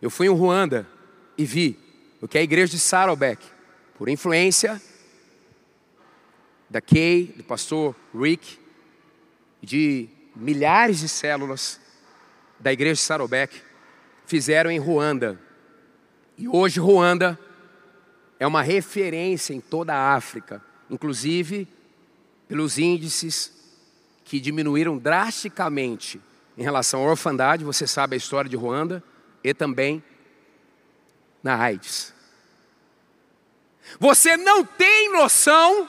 Eu 0.02 0.10
fui 0.10 0.26
em 0.26 0.30
Ruanda 0.30 0.87
e 1.37 1.44
vi 1.44 1.78
o 2.20 2.26
que 2.26 2.38
a 2.38 2.42
igreja 2.42 2.72
de 2.72 2.78
Saddleback, 2.80 3.44
por 3.96 4.08
influência 4.08 4.80
da 6.68 6.80
Kay, 6.80 7.34
do 7.37 7.44
pastor 7.44 7.94
Rick, 8.14 8.58
de 9.62 10.08
milhares 10.34 11.00
de 11.00 11.08
células 11.08 11.80
da 12.58 12.72
igreja 12.72 12.94
de 12.94 13.00
Saddleback, 13.00 13.60
fizeram 14.26 14.70
em 14.70 14.78
Ruanda. 14.78 15.40
E 16.37 16.48
hoje 16.48 16.80
Ruanda 16.80 17.38
é 18.38 18.47
uma 18.47 18.62
referência 18.62 19.52
em 19.52 19.61
toda 19.61 19.95
a 19.95 20.14
África, 20.14 20.62
inclusive 20.90 21.66
pelos 22.47 22.78
índices 22.78 23.52
que 24.25 24.40
diminuíram 24.40 24.97
drasticamente 24.97 26.21
em 26.57 26.62
relação 26.62 27.00
à 27.00 27.11
orfandade, 27.11 27.64
você 27.64 27.87
sabe 27.87 28.14
a 28.14 28.16
história 28.16 28.49
de 28.50 28.57
Ruanda, 28.57 29.02
e 29.45 29.54
também 29.54 30.02
na 31.42 31.57
AIDS. 31.57 32.12
Você 33.99 34.37
não 34.37 34.64
tem 34.64 35.11
noção 35.12 35.88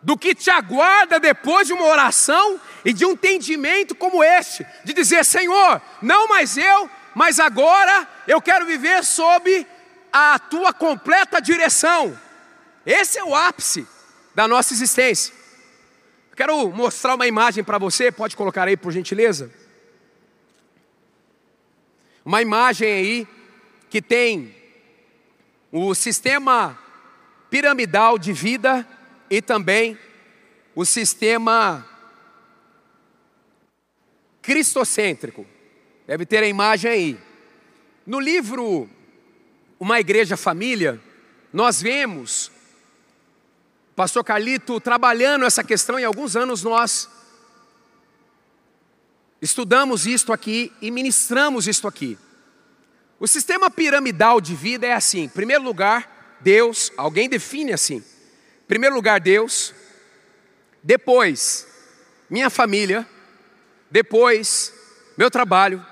do 0.00 0.16
que 0.16 0.34
te 0.34 0.50
aguarda 0.50 1.18
depois 1.18 1.66
de 1.66 1.72
uma 1.72 1.84
oração 1.86 2.60
e 2.84 2.92
de 2.92 3.04
um 3.04 3.10
entendimento 3.12 3.94
como 3.94 4.22
este, 4.22 4.64
de 4.84 4.92
dizer: 4.94 5.24
Senhor, 5.24 5.82
não 6.00 6.28
mais 6.28 6.56
eu, 6.56 6.88
mas 7.14 7.40
agora 7.40 8.08
eu 8.26 8.40
quero 8.40 8.64
viver 8.64 9.04
sob 9.04 9.66
a 10.18 10.38
tua 10.38 10.72
completa 10.72 11.40
direção. 11.40 12.18
Esse 12.86 13.18
é 13.18 13.24
o 13.24 13.34
ápice 13.34 13.86
da 14.34 14.48
nossa 14.48 14.72
existência. 14.72 15.34
Quero 16.34 16.70
mostrar 16.70 17.14
uma 17.14 17.26
imagem 17.26 17.62
para 17.62 17.76
você, 17.76 18.10
pode 18.10 18.34
colocar 18.34 18.66
aí 18.66 18.78
por 18.78 18.92
gentileza? 18.92 19.52
Uma 22.24 22.40
imagem 22.40 22.90
aí 22.90 23.28
que 23.90 24.00
tem 24.00 24.56
o 25.70 25.94
sistema 25.94 26.78
piramidal 27.50 28.18
de 28.18 28.32
vida 28.32 28.88
e 29.28 29.42
também 29.42 29.98
o 30.74 30.86
sistema 30.86 31.86
cristocêntrico. 34.40 35.46
Deve 36.06 36.24
ter 36.24 36.42
a 36.42 36.48
imagem 36.48 36.90
aí. 36.90 37.18
No 38.06 38.18
livro 38.18 38.88
Uma 39.78 40.00
Igreja 40.00 40.36
Família, 40.36 41.00
nós 41.52 41.82
vemos 41.82 42.50
pastor 43.94 44.22
Carlito 44.22 44.78
trabalhando 44.78 45.44
essa 45.44 45.64
questão 45.64 45.98
e 45.98 46.04
alguns 46.04 46.36
anos 46.36 46.62
nós 46.62 47.08
estudamos 49.40 50.06
isto 50.06 50.32
aqui 50.32 50.72
e 50.80 50.90
ministramos 50.90 51.66
isto 51.66 51.88
aqui. 51.88 52.18
O 53.18 53.26
sistema 53.26 53.70
piramidal 53.70 54.40
de 54.40 54.54
vida 54.54 54.86
é 54.86 54.92
assim: 54.92 55.24
em 55.24 55.28
primeiro 55.28 55.62
lugar, 55.62 56.38
Deus, 56.40 56.92
alguém 56.96 57.28
define 57.28 57.72
assim. 57.72 57.96
Em 57.96 58.66
primeiro 58.68 58.94
lugar, 58.94 59.20
Deus, 59.20 59.74
depois, 60.82 61.66
minha 62.28 62.50
família, 62.50 63.06
depois, 63.90 64.72
meu 65.16 65.30
trabalho, 65.30 65.84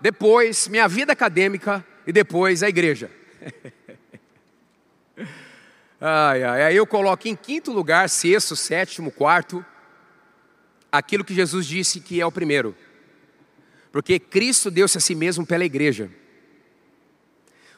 depois, 0.00 0.68
minha 0.68 0.88
vida 0.88 1.12
acadêmica 1.12 1.84
e 2.06 2.12
depois 2.12 2.62
a 2.62 2.68
igreja. 2.68 3.10
ai, 6.00 6.42
ai, 6.42 6.62
aí 6.64 6.76
eu 6.76 6.86
coloco 6.86 7.28
em 7.28 7.36
quinto 7.36 7.72
lugar, 7.72 8.08
sexto, 8.08 8.54
sétimo, 8.56 9.10
quarto, 9.10 9.64
aquilo 10.90 11.24
que 11.24 11.34
Jesus 11.34 11.66
disse 11.66 12.00
que 12.00 12.20
é 12.20 12.26
o 12.26 12.32
primeiro. 12.32 12.76
Porque 13.90 14.18
Cristo 14.18 14.70
deu-se 14.70 14.98
a 14.98 15.00
si 15.00 15.14
mesmo 15.14 15.46
pela 15.46 15.64
igreja. 15.64 16.10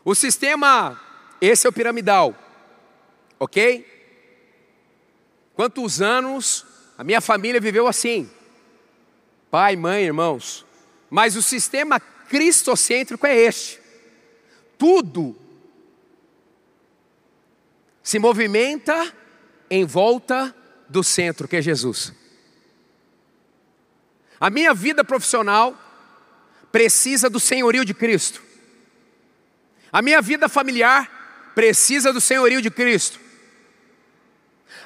O 0.05 0.15
sistema, 0.15 1.01
esse 1.41 1.67
é 1.67 1.71
o 1.71 1.73
piramidal, 1.73 2.35
ok? 3.39 3.87
Quantos 5.55 6.01
anos 6.01 6.65
a 6.99 7.05
minha 7.05 7.21
família 7.21 7.61
viveu 7.61 7.87
assim? 7.87 8.31
Pai, 9.51 9.75
mãe, 9.77 10.05
irmãos. 10.05 10.65
Mas 11.09 11.37
o 11.37 11.43
sistema 11.43 11.99
cristocêntrico 12.01 13.27
é 13.27 13.37
este. 13.37 13.81
Tudo 14.79 15.37
se 18.03 18.19
movimenta 18.19 19.13
em 19.69 19.85
volta 19.85 20.55
do 20.89 21.03
centro, 21.03 21.49
que 21.49 21.57
é 21.57 21.63
Jesus. 21.63 22.13
A 24.39 24.51
minha 24.51 24.73
vida 24.75 25.03
profissional 25.03 25.77
precisa 26.71 27.29
do 27.29 27.41
senhorio 27.41 27.85
de 27.85 27.95
Cristo. 27.95 28.43
A 29.91 30.03
minha 30.03 30.21
vida 30.21 30.49
familiar 30.49 31.53
precisa 31.55 32.13
do 32.13 32.21
senhorio 32.21 32.61
de 32.61 32.71
Cristo. 32.71 33.19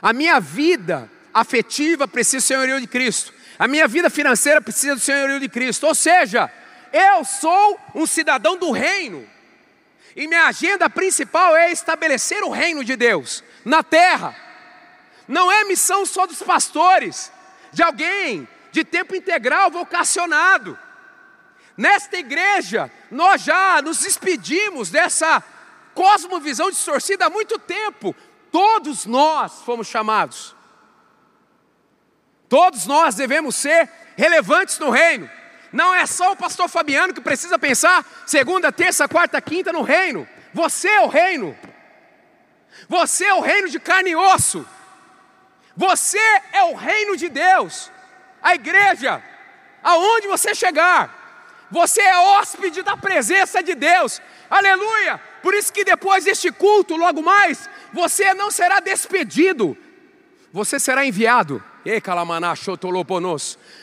A 0.01 0.13
minha 0.13 0.39
vida 0.41 1.11
afetiva 1.35 2.07
precisa 2.07 2.39
do 2.39 2.47
senhorio 2.47 2.81
de 2.81 2.87
Cristo. 2.87 3.35
A 3.59 3.69
minha 3.69 3.87
vida 3.87 4.09
financeira 4.09 4.61
precisa 4.61 4.95
do 4.95 5.01
senhorio 5.01 5.41
de 5.41 5.49
Cristo. 5.49 5.87
Ou 5.87 5.95
seja, 5.95 6.51
eu 6.93 7.25
sou 7.25 7.79
um 7.95 8.07
cidadão 8.07 8.57
do 8.57 8.71
reino. 8.71 9.29
E 10.17 10.27
minha 10.27 10.47
agenda 10.47 10.91
principal 10.91 11.57
é 11.57 11.71
estabelecer 11.71 12.43
o 12.43 12.51
reino 12.51 12.85
de 12.85 12.97
Deus 12.97 13.45
na 13.65 13.83
terra. 13.83 14.35
Não 15.29 15.51
é 15.51 15.65
missão 15.65 16.05
só 16.05 16.27
dos 16.27 16.43
pastores, 16.43 17.31
de 17.73 17.83
alguém 17.83 18.49
de 18.73 18.85
tempo 18.85 19.15
integral 19.15 19.71
vocacionado. 19.71 20.79
Nesta 21.77 22.17
igreja, 22.19 22.91
nós 23.11 23.43
já 23.43 23.81
nos 23.81 24.01
despedimos 24.01 24.91
dessa 24.91 25.43
cosmovisão 25.95 26.71
distorcida 26.71 27.27
há 27.27 27.31
muito 27.31 27.59
tempo. 27.59 28.15
Todos 28.51 29.07
nós 29.07 29.63
fomos 29.63 29.87
chamados. 29.87 30.55
Todos 32.49 32.85
nós 32.87 33.15
devemos 33.15 33.55
ser 33.55 33.89
relevantes 34.17 34.79
no 34.79 34.91
reino. 34.91 35.31
Não 35.73 35.95
é 35.95 36.05
só 36.07 36.33
o 36.33 36.37
pastor 36.37 36.69
Fabiano 36.69 37.15
que 37.15 37.21
precisa 37.21 37.59
pensar 37.59 38.05
segunda, 38.27 38.73
terça, 38.73 39.09
quarta, 39.09 39.41
quinta 39.41 39.73
no 39.73 39.83
reino. 39.83 40.29
Você 40.53 40.89
é 40.89 41.01
o 41.01 41.07
reino. 41.07 41.57
Você 42.89 43.25
é 43.25 43.35
o 43.35 43.41
reino 43.41 43.69
de 43.69 43.79
carne 43.79 44.11
e 44.11 44.17
osso. 44.17 44.67
Você 45.77 46.19
é 46.53 46.65
o 46.65 46.75
reino 46.75 47.17
de 47.17 47.29
Deus. 47.29 47.91
A 48.43 48.55
igreja, 48.55 49.23
aonde 49.83 50.27
você 50.27 50.55
chegar, 50.55 51.21
você 51.71 52.01
é 52.01 52.19
hóspede 52.19 52.83
da 52.83 52.97
presença 52.97 53.63
de 53.63 53.75
Deus. 53.75 54.21
Aleluia! 54.49 55.21
Por 55.43 55.55
isso 55.55 55.73
que 55.73 55.85
depois 55.85 56.25
deste 56.25 56.51
culto, 56.51 56.97
logo 56.97 57.23
mais, 57.23 57.71
você 57.93 58.35
não 58.35 58.51
será 58.51 58.81
despedido. 58.81 59.77
Você 60.53 60.81
será 60.81 61.05
enviado. 61.05 61.63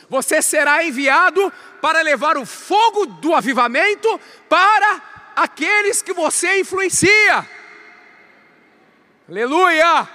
Você 0.10 0.42
será 0.42 0.84
enviado 0.84 1.52
para 1.82 2.02
levar 2.02 2.38
o 2.38 2.46
fogo 2.46 3.06
do 3.06 3.34
avivamento 3.34 4.20
para 4.48 5.02
aqueles 5.36 6.02
que 6.02 6.14
você 6.14 6.60
influencia. 6.60 7.48
Aleluia! 9.30 10.08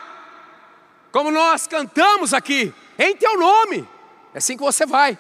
Como 1.11 1.31
nós 1.31 1.67
cantamos 1.67 2.33
aqui, 2.33 2.73
em 2.99 3.17
teu 3.17 3.39
nome, 3.39 3.87
é 4.33 4.39
assim 4.39 4.57
que 4.57 4.63
você 4.63 4.87
vai 4.87 5.19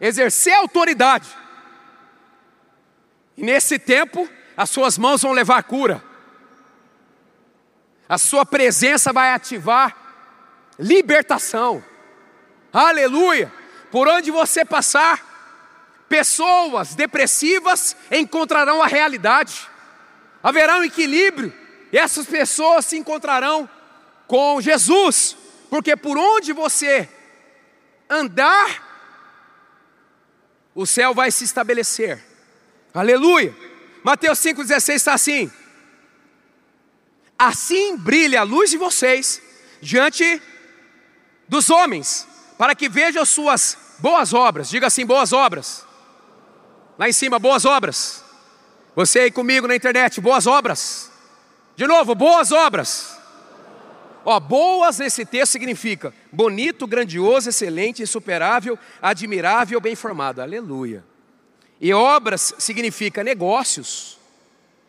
exercer 0.00 0.54
autoridade 0.54 1.42
e 3.36 3.42
nesse 3.42 3.78
tempo, 3.78 4.28
as 4.56 4.70
suas 4.70 4.98
mãos 4.98 5.22
vão 5.22 5.32
levar 5.32 5.62
cura. 5.62 6.02
A 8.08 8.18
sua 8.18 8.44
presença 8.44 9.12
vai 9.12 9.32
ativar 9.32 9.96
libertação. 10.78 11.84
Aleluia! 12.72 13.52
Por 13.90 14.08
onde 14.08 14.30
você 14.30 14.64
passar, 14.64 15.32
pessoas 16.08 16.94
depressivas 16.94 17.96
encontrarão 18.10 18.82
a 18.82 18.86
realidade. 18.86 19.68
Haverá 20.42 20.78
um 20.78 20.84
equilíbrio 20.84 21.52
E 21.92 21.98
essas 21.98 22.26
pessoas 22.26 22.86
se 22.86 22.96
encontrarão 22.96 23.68
com 24.26 24.60
Jesus, 24.60 25.36
porque 25.68 25.94
por 25.94 26.16
onde 26.16 26.52
você 26.52 27.08
andar, 28.08 28.90
o 30.74 30.86
céu 30.86 31.12
vai 31.12 31.30
se 31.30 31.44
estabelecer. 31.44 32.22
Aleluia. 32.94 33.54
Mateus 34.02 34.38
5,16 34.38 34.94
está 34.94 35.14
assim: 35.14 35.52
Assim 37.38 37.96
brilha 37.96 38.40
a 38.40 38.44
luz 38.44 38.70
de 38.70 38.78
vocês 38.78 39.40
diante 39.80 40.40
dos 41.52 41.68
homens, 41.68 42.26
para 42.56 42.74
que 42.74 42.88
vejam 42.88 43.26
suas 43.26 43.76
boas 43.98 44.32
obras. 44.32 44.70
Diga 44.70 44.86
assim: 44.86 45.04
boas 45.04 45.34
obras. 45.34 45.86
Lá 46.98 47.10
em 47.10 47.12
cima, 47.12 47.38
boas 47.38 47.66
obras. 47.66 48.24
Você 48.96 49.18
aí 49.20 49.30
comigo 49.30 49.68
na 49.68 49.76
internet, 49.76 50.18
boas 50.18 50.46
obras. 50.46 51.12
De 51.76 51.86
novo, 51.86 52.14
boas 52.14 52.52
obras. 52.52 53.18
Ó, 54.24 54.40
boas 54.40 54.98
nesse 54.98 55.26
texto 55.26 55.52
significa 55.52 56.14
bonito, 56.32 56.86
grandioso, 56.86 57.50
excelente, 57.50 58.02
insuperável, 58.02 58.78
admirável, 59.02 59.78
bem 59.78 59.94
formado. 59.94 60.40
Aleluia. 60.40 61.04
E 61.78 61.92
obras 61.92 62.54
significa 62.58 63.22
negócios. 63.22 64.18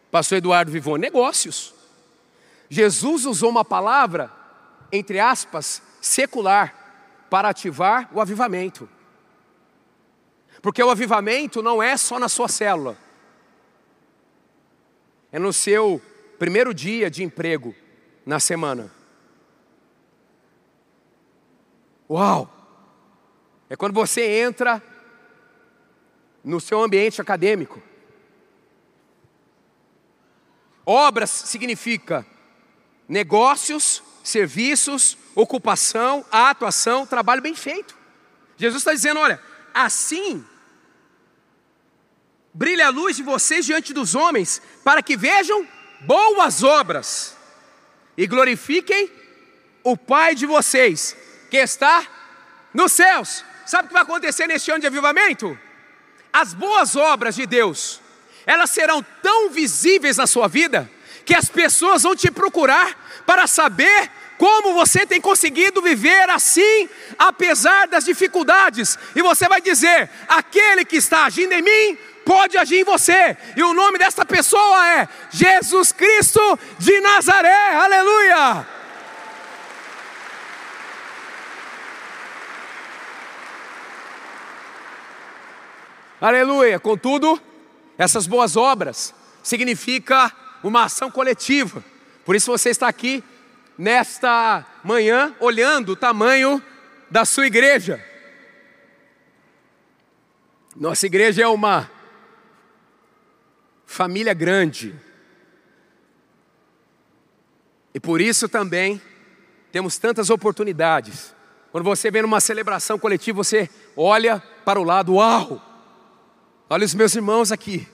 Pastor 0.10 0.38
Eduardo 0.38 0.72
Vivon, 0.72 0.96
negócios. 0.96 1.74
Jesus 2.70 3.26
usou 3.26 3.50
uma 3.50 3.66
palavra, 3.66 4.32
entre 4.94 5.20
aspas, 5.20 5.82
secular, 6.04 6.76
para 7.30 7.50
ativar 7.50 8.10
o 8.14 8.20
avivamento. 8.20 8.90
Porque 10.62 10.84
o 10.84 10.90
avivamento 10.90 11.64
não 11.64 11.82
é 11.82 11.96
só 11.98 12.20
na 12.20 12.28
sua 12.28 12.48
célula, 12.48 12.98
é 15.32 15.40
no 15.40 15.52
seu 15.52 16.02
primeiro 16.38 16.74
dia 16.74 17.10
de 17.10 17.24
emprego 17.24 17.74
na 18.26 18.40
semana. 18.40 18.92
Uau! 22.10 22.52
É 23.70 23.76
quando 23.76 23.94
você 23.94 24.42
entra 24.42 24.84
no 26.44 26.60
seu 26.60 26.84
ambiente 26.84 27.22
acadêmico. 27.22 27.82
Obras 30.86 31.30
significa 31.30 32.26
negócios, 33.08 34.04
serviços, 34.24 35.18
ocupação, 35.36 36.26
atuação, 36.32 37.06
trabalho 37.06 37.42
bem 37.42 37.54
feito. 37.54 37.96
Jesus 38.58 38.82
está 38.82 38.94
dizendo: 38.94 39.20
olha, 39.20 39.40
assim 39.74 40.46
brilha 42.54 42.88
a 42.88 42.90
luz 42.90 43.16
de 43.18 43.24
vocês 43.24 43.66
diante 43.66 43.94
dos 43.94 44.14
homens, 44.14 44.62
para 44.84 45.02
que 45.02 45.18
vejam 45.18 45.68
boas 46.02 46.64
obras 46.64 47.36
e 48.16 48.28
glorifiquem 48.28 49.10
o 49.84 49.98
Pai 49.98 50.36
de 50.36 50.46
vocês, 50.46 51.18
que 51.50 51.58
está 51.58 52.06
nos 52.74 52.92
céus. 52.92 53.44
Sabe 53.66 53.86
o 53.86 53.88
que 53.88 53.94
vai 53.94 54.04
acontecer 54.04 54.48
neste 54.48 54.70
ano 54.70 54.82
de 54.82 54.88
avivamento? 54.88 55.58
As 56.32 56.54
boas 56.54 56.96
obras 56.96 57.36
de 57.36 57.46
Deus, 57.46 58.00
elas 58.46 58.70
serão 58.70 59.04
tão 59.22 59.50
visíveis 59.50 60.18
na 60.18 60.28
sua 60.28 60.48
vida, 60.48 60.90
que 61.26 61.34
as 61.34 61.50
pessoas 61.50 62.04
vão 62.04 62.16
te 62.16 62.30
procurar 62.30 63.24
para 63.26 63.48
saber 63.48 64.12
como 64.38 64.74
você 64.74 65.06
tem 65.06 65.22
conseguido 65.22 65.82
viver 65.82 66.30
assim, 66.30 66.90
apesar 67.18 67.88
das 67.88 68.04
dificuldades, 68.06 68.98
e 69.16 69.22
você 69.22 69.48
vai 69.48 69.62
dizer: 69.62 70.10
aquele 70.28 70.84
que 70.84 70.98
está 70.98 71.26
agindo 71.26 71.54
em 71.54 71.62
mim, 71.62 71.98
pode 72.26 72.58
agir 72.58 72.80
em 72.80 72.84
você, 72.84 73.38
e 73.56 73.64
o 73.64 73.74
nome 73.74 73.98
dessa 73.98 74.26
pessoa 74.26 74.88
é 74.88 75.08
Jesus 75.32 75.92
Cristo 75.92 76.60
de 76.80 77.00
Nazaré, 77.00 77.76
aleluia! 77.76 78.68
Aleluia! 86.20 86.80
Contudo, 86.80 87.42
essas 87.98 88.28
boas 88.28 88.56
obras 88.56 89.14
significa 89.44 90.34
uma 90.64 90.86
ação 90.86 91.12
coletiva. 91.12 91.84
Por 92.26 92.36
isso 92.36 92.52
você 92.52 92.70
está 92.70 92.88
aqui 92.88 93.24
nesta 93.78 94.66
manhã 94.84 95.36
olhando 95.40 95.90
o 95.90 95.96
tamanho 95.96 96.64
da 97.12 97.26
sua 97.26 97.46
igreja. 97.46 98.04
Nossa 100.76 101.06
igreja 101.06 101.44
é 101.44 101.48
uma 101.48 101.90
família 103.86 104.34
grande. 104.34 104.96
E 107.94 108.00
por 108.00 108.20
isso 108.20 108.50
também 108.50 109.00
temos 109.72 109.98
tantas 109.98 110.30
oportunidades. 110.30 111.36
Quando 111.72 111.84
você 111.84 112.10
vem 112.10 112.24
numa 112.24 112.40
celebração 112.40 112.98
coletiva, 112.98 113.44
você 113.44 113.70
olha 113.96 114.40
para 114.66 114.80
o 114.80 114.84
lado, 114.84 115.16
uau! 115.16 115.62
Olha 116.70 116.86
os 116.86 116.96
meus 116.96 117.16
irmãos 117.16 117.52
aqui. 117.52 117.88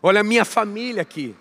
Olha 0.00 0.20
a 0.20 0.24
minha 0.24 0.44
família 0.44 1.02
aqui. 1.02 1.34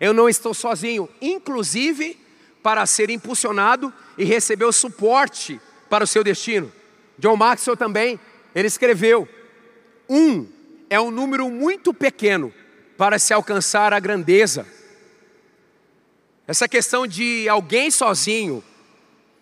Eu 0.00 0.14
não 0.14 0.28
estou 0.28 0.54
sozinho, 0.54 1.08
inclusive 1.20 2.18
para 2.62 2.86
ser 2.86 3.10
impulsionado 3.10 3.92
e 4.16 4.24
receber 4.24 4.64
o 4.64 4.72
suporte 4.72 5.60
para 5.90 6.04
o 6.04 6.06
seu 6.06 6.24
destino. 6.24 6.72
John 7.18 7.36
Maxwell 7.36 7.76
também, 7.76 8.18
ele 8.54 8.66
escreveu: 8.66 9.28
um 10.08 10.48
é 10.88 10.98
um 10.98 11.10
número 11.10 11.48
muito 11.50 11.92
pequeno 11.92 12.52
para 12.96 13.18
se 13.18 13.32
alcançar 13.32 13.92
a 13.92 14.00
grandeza. 14.00 14.66
Essa 16.46 16.66
questão 16.66 17.06
de 17.06 17.48
alguém 17.48 17.90
sozinho 17.90 18.64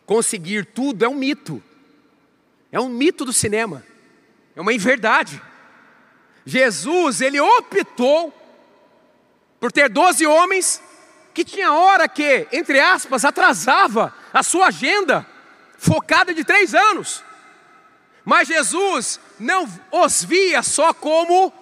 conseguir 0.05 0.67
tudo 0.67 1.05
é 1.05 1.09
um 1.09 1.15
mito. 1.15 1.63
É 2.71 2.79
um 2.79 2.89
mito 2.89 3.25
do 3.25 3.33
cinema. 3.33 3.85
É 4.55 4.61
uma 4.61 4.73
inverdade. 4.73 5.41
Jesus, 6.45 7.21
ele 7.21 7.41
optou 7.41 8.35
por 9.61 9.73
ter 9.73 9.89
doze 9.89 10.27
homens 10.27 10.83
que 11.35 11.45
tinha 11.45 11.73
hora 11.73 12.09
que, 12.09 12.49
entre 12.53 12.81
aspas, 12.81 13.25
atrasava 13.25 14.15
a 14.33 14.43
sua 14.43 14.67
agenda 14.69 15.27
focada 15.79 16.35
de 16.35 16.45
três 16.45 16.75
anos. 16.75 17.23
Mas 18.25 18.49
Jesus 18.49 19.21
não 19.39 19.69
os 19.91 20.25
via 20.25 20.63
só 20.63 20.93
como 20.93 21.53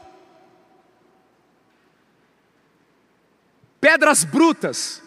pedras 3.80 4.24
brutas, 4.24 5.02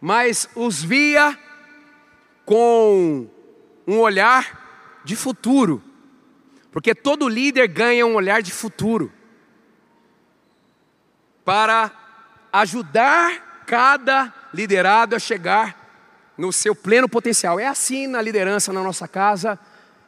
mas 0.00 0.48
os 0.54 0.82
via 0.82 1.38
com 2.44 3.28
um 3.86 3.98
olhar 3.98 5.00
de 5.04 5.16
futuro, 5.16 5.82
porque 6.70 6.94
todo 6.94 7.28
líder 7.28 7.68
ganha 7.68 8.06
um 8.06 8.14
olhar 8.14 8.42
de 8.42 8.52
futuro 8.52 9.12
para 11.48 11.90
ajudar 12.52 13.64
cada 13.66 14.30
liderado 14.52 15.16
a 15.16 15.18
chegar 15.18 16.34
no 16.36 16.52
seu 16.52 16.74
pleno 16.74 17.08
potencial. 17.08 17.58
É 17.58 17.66
assim 17.66 18.06
na 18.06 18.20
liderança 18.20 18.70
na 18.70 18.82
nossa 18.82 19.08
casa, 19.08 19.58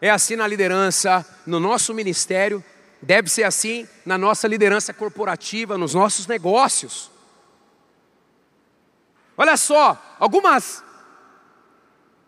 é 0.02 0.10
assim 0.10 0.36
na 0.36 0.46
liderança 0.46 1.26
no 1.46 1.58
nosso 1.58 1.94
ministério, 1.94 2.62
deve 3.00 3.30
ser 3.30 3.44
assim 3.44 3.88
na 4.04 4.18
nossa 4.18 4.46
liderança 4.46 4.92
corporativa, 4.92 5.78
nos 5.78 5.94
nossos 5.94 6.26
negócios. 6.26 7.10
Olha 9.34 9.56
só, 9.56 9.98
algumas 10.18 10.84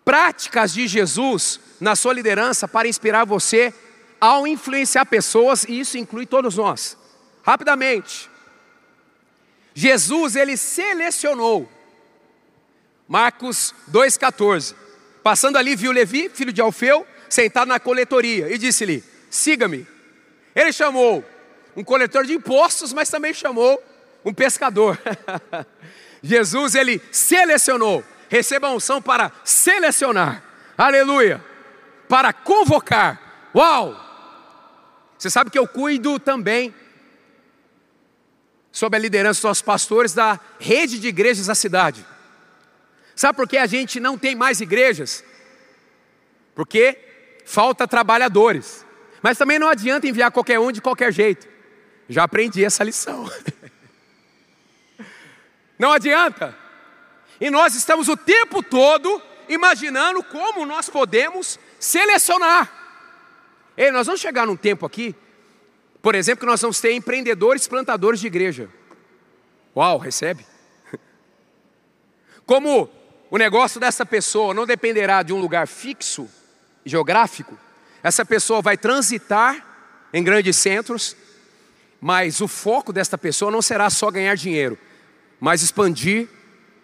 práticas 0.06 0.72
de 0.72 0.88
Jesus 0.88 1.60
na 1.78 1.94
sua 1.94 2.14
liderança 2.14 2.66
para 2.66 2.88
inspirar 2.88 3.26
você 3.26 3.74
ao 4.18 4.46
influenciar 4.46 5.04
pessoas, 5.04 5.64
e 5.64 5.80
isso 5.80 5.98
inclui 5.98 6.24
todos 6.24 6.56
nós. 6.56 6.96
Rapidamente, 7.42 8.31
Jesus 9.74 10.36
ele 10.36 10.56
selecionou 10.56 11.68
Marcos 13.08 13.74
2,14. 13.90 14.74
Passando 15.22 15.56
ali, 15.56 15.76
viu 15.76 15.92
Levi, 15.92 16.30
filho 16.30 16.52
de 16.52 16.60
Alfeu, 16.60 17.06
sentado 17.28 17.68
na 17.68 17.78
coletoria, 17.78 18.52
e 18.52 18.56
disse-lhe: 18.56 19.04
Siga-me. 19.30 19.86
Ele 20.54 20.72
chamou 20.72 21.24
um 21.76 21.84
coletor 21.84 22.24
de 22.24 22.32
impostos, 22.32 22.92
mas 22.92 23.08
também 23.08 23.32
chamou 23.34 23.82
um 24.24 24.32
pescador. 24.32 24.98
Jesus, 26.22 26.74
ele 26.74 27.00
selecionou. 27.10 28.04
Receba 28.28 28.68
a 28.68 28.74
unção 28.74 29.02
para 29.02 29.30
selecionar. 29.44 30.42
Aleluia. 30.76 31.44
Para 32.08 32.32
convocar. 32.32 33.50
Uau! 33.54 33.94
Você 35.18 35.28
sabe 35.28 35.50
que 35.50 35.58
eu 35.58 35.68
cuido 35.68 36.18
também, 36.18 36.74
sob 38.72 38.96
a 38.96 39.00
liderança 39.00 39.38
dos 39.38 39.44
nossos 39.44 39.62
pastores, 39.62 40.14
da 40.14 40.40
rede 40.58 40.98
de 40.98 41.06
igrejas 41.08 41.46
da 41.46 41.54
cidade. 41.54 42.04
Sabe 43.14 43.36
por 43.36 43.46
que 43.46 43.58
a 43.58 43.66
gente 43.66 44.00
não 44.00 44.18
tem 44.18 44.34
mais 44.34 44.60
igrejas? 44.60 45.22
Porque 46.54 46.98
falta 47.44 47.86
trabalhadores. 47.86 48.84
Mas 49.22 49.38
também 49.38 49.58
não 49.58 49.68
adianta 49.68 50.08
enviar 50.08 50.32
qualquer 50.32 50.58
um 50.58 50.72
de 50.72 50.80
qualquer 50.80 51.12
jeito. 51.12 51.46
Já 52.08 52.24
aprendi 52.24 52.64
essa 52.64 52.82
lição. 52.82 53.30
Não 55.78 55.90
adianta. 55.90 56.56
E 57.40 57.50
nós 57.50 57.74
estamos 57.74 58.08
o 58.08 58.16
tempo 58.16 58.62
todo 58.62 59.20
imaginando 59.48 60.22
como 60.22 60.64
nós 60.64 60.88
podemos 60.88 61.58
selecionar. 61.78 62.70
Ei, 63.76 63.90
nós 63.90 64.06
vamos 64.06 64.20
chegar 64.20 64.46
num 64.46 64.56
tempo 64.56 64.86
aqui, 64.86 65.14
por 66.02 66.16
exemplo, 66.16 66.40
que 66.40 66.50
nós 66.50 66.60
vamos 66.60 66.80
ter 66.80 66.92
empreendedores 66.92 67.68
plantadores 67.68 68.18
de 68.18 68.26
igreja. 68.26 68.68
Uau, 69.74 69.98
recebe? 69.98 70.44
Como 72.44 72.90
o 73.30 73.38
negócio 73.38 73.80
dessa 73.80 74.04
pessoa 74.04 74.52
não 74.52 74.66
dependerá 74.66 75.22
de 75.22 75.32
um 75.32 75.40
lugar 75.40 75.68
fixo, 75.68 76.28
geográfico, 76.84 77.56
essa 78.02 78.24
pessoa 78.24 78.60
vai 78.60 78.76
transitar 78.76 79.64
em 80.12 80.24
grandes 80.24 80.56
centros, 80.56 81.16
mas 82.00 82.40
o 82.40 82.48
foco 82.48 82.92
desta 82.92 83.16
pessoa 83.16 83.50
não 83.50 83.62
será 83.62 83.88
só 83.88 84.10
ganhar 84.10 84.34
dinheiro, 84.34 84.76
mas 85.38 85.62
expandir 85.62 86.28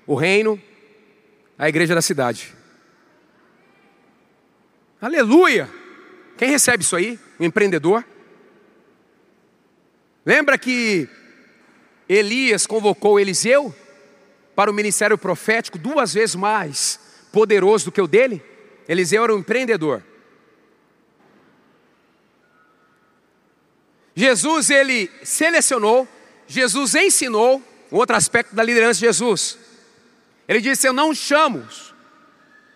o 0.07 0.15
reino, 0.15 0.63
a 1.59 1.69
igreja 1.69 1.95
da 1.95 2.01
cidade. 2.01 2.55
Aleluia! 5.01 5.69
Quem 6.37 6.51
recebe 6.51 6.85
isso 6.85 6.95
aí? 6.95 7.19
O 7.39 7.45
empreendedor. 7.45 8.05
Lembra 10.29 10.59
que 10.59 11.09
Elias 12.07 12.67
convocou 12.67 13.19
Eliseu 13.19 13.75
para 14.55 14.71
o 14.71 14.75
ministério 14.75 15.17
profético 15.17 15.79
duas 15.79 16.13
vezes 16.13 16.35
mais 16.35 17.01
poderoso 17.33 17.87
do 17.87 17.93
que 17.93 18.03
o 18.03 18.07
dele? 18.07 18.45
Eliseu 18.87 19.25
era 19.25 19.35
um 19.35 19.39
empreendedor. 19.39 20.05
Jesus 24.15 24.69
ele 24.69 25.11
selecionou, 25.23 26.07
Jesus 26.47 26.95
ensinou, 26.95 27.63
um 27.91 27.97
outro 27.97 28.15
aspecto 28.15 28.55
da 28.55 28.63
liderança 28.63 29.01
de 29.01 29.07
Jesus. 29.07 29.57
Ele 30.47 30.61
disse: 30.61 30.87
Eu 30.87 30.93
não 30.93 31.15
chamo, 31.15 31.67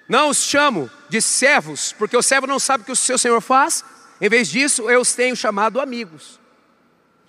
não 0.08 0.30
os 0.30 0.38
chamo 0.38 0.90
de 1.10 1.20
servos, 1.20 1.92
porque 1.92 2.16
o 2.16 2.22
servo 2.22 2.46
não 2.46 2.58
sabe 2.58 2.80
o 2.80 2.86
que 2.86 2.92
o 2.92 2.96
seu 2.96 3.18
senhor 3.18 3.42
faz. 3.42 3.84
Em 4.22 4.30
vez 4.30 4.48
disso, 4.48 4.88
eu 4.90 5.02
os 5.02 5.12
tenho 5.12 5.36
chamado 5.36 5.82
amigos. 5.82 6.40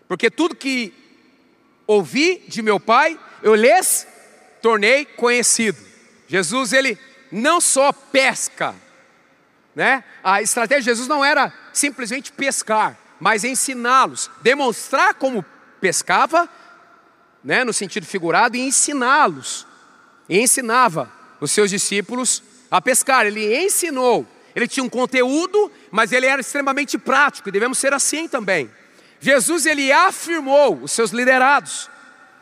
Porque 0.07 0.29
tudo 0.29 0.55
que 0.55 0.93
ouvi 1.87 2.43
de 2.47 2.61
meu 2.61 2.79
pai, 2.79 3.19
eu 3.41 3.55
lhes 3.55 4.07
tornei 4.61 5.05
conhecido. 5.05 5.77
Jesus, 6.27 6.73
ele 6.73 6.97
não 7.31 7.59
só 7.59 7.91
pesca, 7.91 8.75
né? 9.75 10.03
A 10.23 10.41
estratégia 10.41 10.81
de 10.81 10.85
Jesus 10.85 11.07
não 11.07 11.23
era 11.23 11.53
simplesmente 11.73 12.31
pescar, 12.31 12.97
mas 13.19 13.43
ensiná-los, 13.43 14.29
demonstrar 14.41 15.15
como 15.15 15.43
pescava, 15.81 16.47
né, 17.43 17.63
no 17.63 17.73
sentido 17.73 18.05
figurado, 18.05 18.55
e 18.55 18.61
ensiná-los. 18.61 19.67
E 20.29 20.39
ensinava 20.39 21.11
os 21.41 21.51
seus 21.51 21.69
discípulos 21.69 22.41
a 22.71 22.79
pescar. 22.79 23.25
Ele 23.25 23.65
ensinou. 23.65 24.25
Ele 24.55 24.67
tinha 24.67 24.83
um 24.83 24.89
conteúdo, 24.89 25.71
mas 25.91 26.11
ele 26.11 26.25
era 26.25 26.39
extremamente 26.39 26.97
prático, 26.97 27.49
e 27.49 27.51
devemos 27.51 27.77
ser 27.77 27.93
assim 27.93 28.27
também. 28.27 28.69
Jesus 29.23 29.65
ele 29.65 29.89
afirmou 29.89 30.81
os 30.83 30.91
seus 30.91 31.11
liderados. 31.11 31.89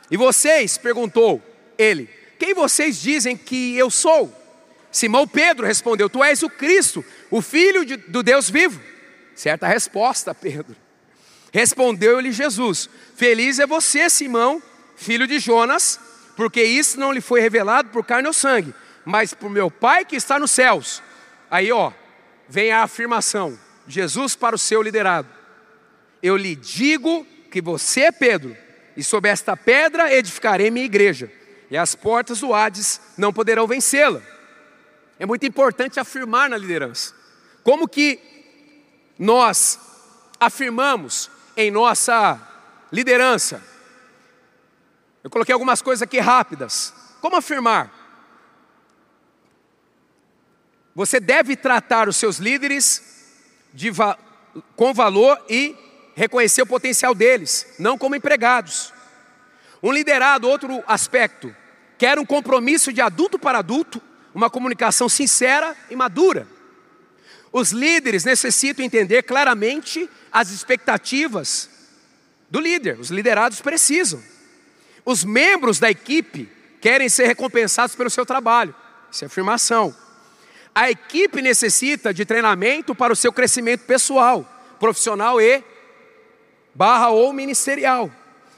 E 0.10 0.18
vocês, 0.18 0.80
perguntou 0.80 1.40
ele, 1.78 2.10
quem 2.40 2.56
vocês 2.56 3.00
dizem 3.00 3.38
que 3.38 3.78
eu 3.78 3.92
sou? 3.92 4.36
Simão 4.92 5.28
Pedro 5.28 5.68
respondeu: 5.68 6.10
Tu 6.10 6.24
és 6.24 6.42
o 6.42 6.50
Cristo, 6.50 7.06
o 7.30 7.40
Filho 7.40 7.86
de, 7.86 7.98
do 7.98 8.24
Deus 8.24 8.50
vivo. 8.50 8.82
Certa 9.36 9.68
resposta, 9.68 10.34
Pedro. 10.34 10.76
Respondeu-lhe 11.54 12.32
Jesus: 12.32 12.90
Feliz 13.16 13.60
é 13.60 13.68
você, 13.68 14.10
Simão, 14.10 14.60
filho 14.96 15.28
de 15.28 15.38
Jonas, 15.38 16.00
porque 16.36 16.64
isso 16.64 17.00
não 17.00 17.12
lhe 17.12 17.22
foi 17.22 17.42
revelado 17.42 17.90
por 17.90 18.04
carne 18.04 18.28
ou 18.28 18.34
sangue, 18.34 18.74
mas 19.06 19.36
por 19.36 19.52
meu 19.52 19.70
Pai 19.70 20.04
que 20.04 20.16
está 20.16 20.40
nos 20.40 20.50
céus. 20.50 21.04
Aí, 21.50 21.72
ó, 21.72 21.94
vem 22.50 22.72
a 22.72 22.82
afirmação: 22.82 23.56
Jesus 23.88 24.36
para 24.36 24.56
o 24.56 24.60
seu 24.60 24.82
liderado. 24.82 25.41
Eu 26.22 26.38
lhe 26.38 26.56
digo 26.56 27.26
que 27.50 27.62
você 27.62 28.02
é 28.02 28.12
Pedro, 28.12 28.56
e 28.96 29.04
sobre 29.04 29.30
esta 29.30 29.56
pedra 29.56 30.14
edificarei 30.14 30.70
minha 30.70 30.86
igreja, 30.86 31.32
e 31.70 31.78
as 31.78 31.96
portas 31.96 32.40
do 32.40 32.54
Hades 32.54 33.00
não 33.18 33.34
poderão 33.34 33.66
vencê-la. 33.68 34.22
É 35.20 35.26
muito 35.26 35.46
importante 35.46 36.00
afirmar 36.00 36.50
na 36.50 36.58
liderança. 36.58 37.14
Como 37.64 37.88
que 37.88 38.20
nós 39.18 39.80
afirmamos 40.40 41.30
em 41.56 41.70
nossa 41.70 42.40
liderança? 42.92 43.64
Eu 45.24 45.30
coloquei 45.30 45.54
algumas 45.54 45.82
coisas 45.82 46.02
aqui 46.02 46.20
rápidas. 46.20 46.94
Como 47.22 47.36
afirmar? 47.36 47.92
Você 50.96 51.20
deve 51.20 51.56
tratar 51.56 52.10
os 52.10 52.18
seus 52.18 52.38
líderes 52.38 53.04
va 53.92 54.18
com 54.76 54.94
valor 54.94 55.40
e 55.50 55.76
reconhecer 56.16 56.62
o 56.62 56.68
potencial 56.68 57.14
deles, 57.16 57.68
não 57.80 57.98
como 57.98 58.16
empregados. 58.16 58.94
Um 59.82 59.92
liderado, 59.92 60.48
outro 60.48 60.84
aspecto, 60.88 61.56
quer 61.98 62.20
um 62.20 62.26
compromisso 62.26 62.92
de 62.94 63.02
adulto 63.02 63.40
para 63.40 63.60
adulto, 63.60 64.02
uma 64.34 64.50
comunicação 64.50 65.10
sincera 65.10 65.76
e 65.90 65.96
madura. 65.96 66.48
Os 67.52 67.72
líderes 67.72 68.24
necessitam 68.24 68.86
entender 68.86 69.24
claramente 69.24 70.10
as 70.32 70.52
expectativas 70.52 71.70
do 72.50 72.60
líder, 72.60 73.00
os 73.00 73.10
liderados 73.10 73.62
precisam. 73.62 74.22
Os 75.04 75.24
membros 75.24 75.80
da 75.80 75.90
equipe 75.90 76.50
querem 76.80 77.10
ser 77.10 77.26
recompensados 77.26 77.96
pelo 77.96 78.10
seu 78.10 78.26
trabalho, 78.26 78.74
isso 79.12 79.24
é 79.24 79.28
afirmação. 79.28 79.96
A 80.74 80.90
equipe 80.90 81.42
necessita 81.42 82.14
de 82.14 82.24
treinamento 82.24 82.96
para 82.96 83.12
o 83.12 83.16
seu 83.16 83.34
crescimento 83.34 83.82
pessoal, 83.82 84.46
profissional 84.80 85.42
e 85.42 85.64
barra 86.74 87.10
ou 87.10 87.34
ministerial. 87.34 88.12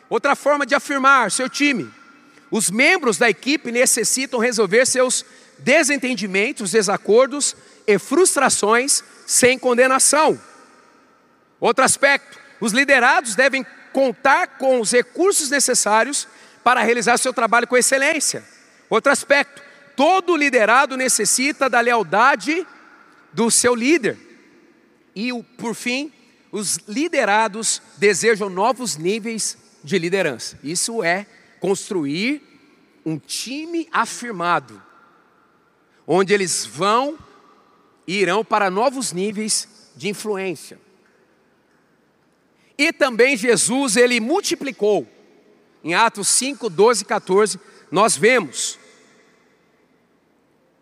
Outra 0.10 0.36
forma 0.36 0.66
de 0.66 0.76
afirmar 0.76 1.32
seu 1.32 1.50
time. 1.50 1.92
Os 2.52 2.70
membros 2.70 3.18
da 3.18 3.30
equipe 3.30 3.72
necessitam 3.72 4.40
resolver 4.40 4.86
seus 4.86 5.26
desentendimentos, 5.58 6.72
desacordos 6.72 7.56
e 7.88 7.98
frustrações 7.98 9.04
sem 9.26 9.58
condenação. 9.58 10.40
Outro 11.60 11.84
aspecto: 11.84 12.38
os 12.60 12.72
liderados 12.74 13.36
devem 13.36 13.66
contar 13.92 14.58
com 14.58 14.80
os 14.80 14.92
recursos 14.92 15.50
necessários 15.50 16.28
para 16.64 16.82
realizar 16.82 17.18
seu 17.18 17.34
trabalho 17.34 17.68
com 17.68 17.78
excelência. 17.78 18.44
Outro 18.90 19.12
aspecto: 19.12 19.62
todo 19.96 20.36
liderado 20.36 20.96
necessita 20.98 21.70
da 21.70 21.80
lealdade 21.80 22.68
do 23.32 23.50
seu 23.50 23.74
líder. 23.74 24.18
E, 25.16 25.32
por 25.58 25.74
fim, 25.74 26.12
os 26.54 26.78
liderados 26.88 27.82
desejam 27.98 28.48
novos 28.48 28.96
níveis 28.96 29.58
de 29.84 29.98
liderança. 29.98 30.60
Isso 30.64 31.04
é 31.04 31.26
construir 31.60 32.44
um 33.04 33.18
time 33.18 33.90
afirmado, 33.92 34.80
onde 36.06 36.32
eles 36.32 36.64
vão 36.64 37.18
e 38.06 38.20
irão 38.20 38.46
para 38.46 38.70
novos 38.70 39.12
níveis 39.12 39.68
de 39.96 40.10
influência. 40.10 40.80
E 42.78 42.94
também 42.94 43.36
Jesus, 43.36 43.96
ele 43.96 44.20
multiplicou. 44.20 45.08
Em 45.84 45.96
Atos 45.96 46.28
5, 46.28 46.70
12 46.70 47.02
e 47.02 47.06
14, 47.06 47.60
nós 47.90 48.16
vemos. 48.16 48.78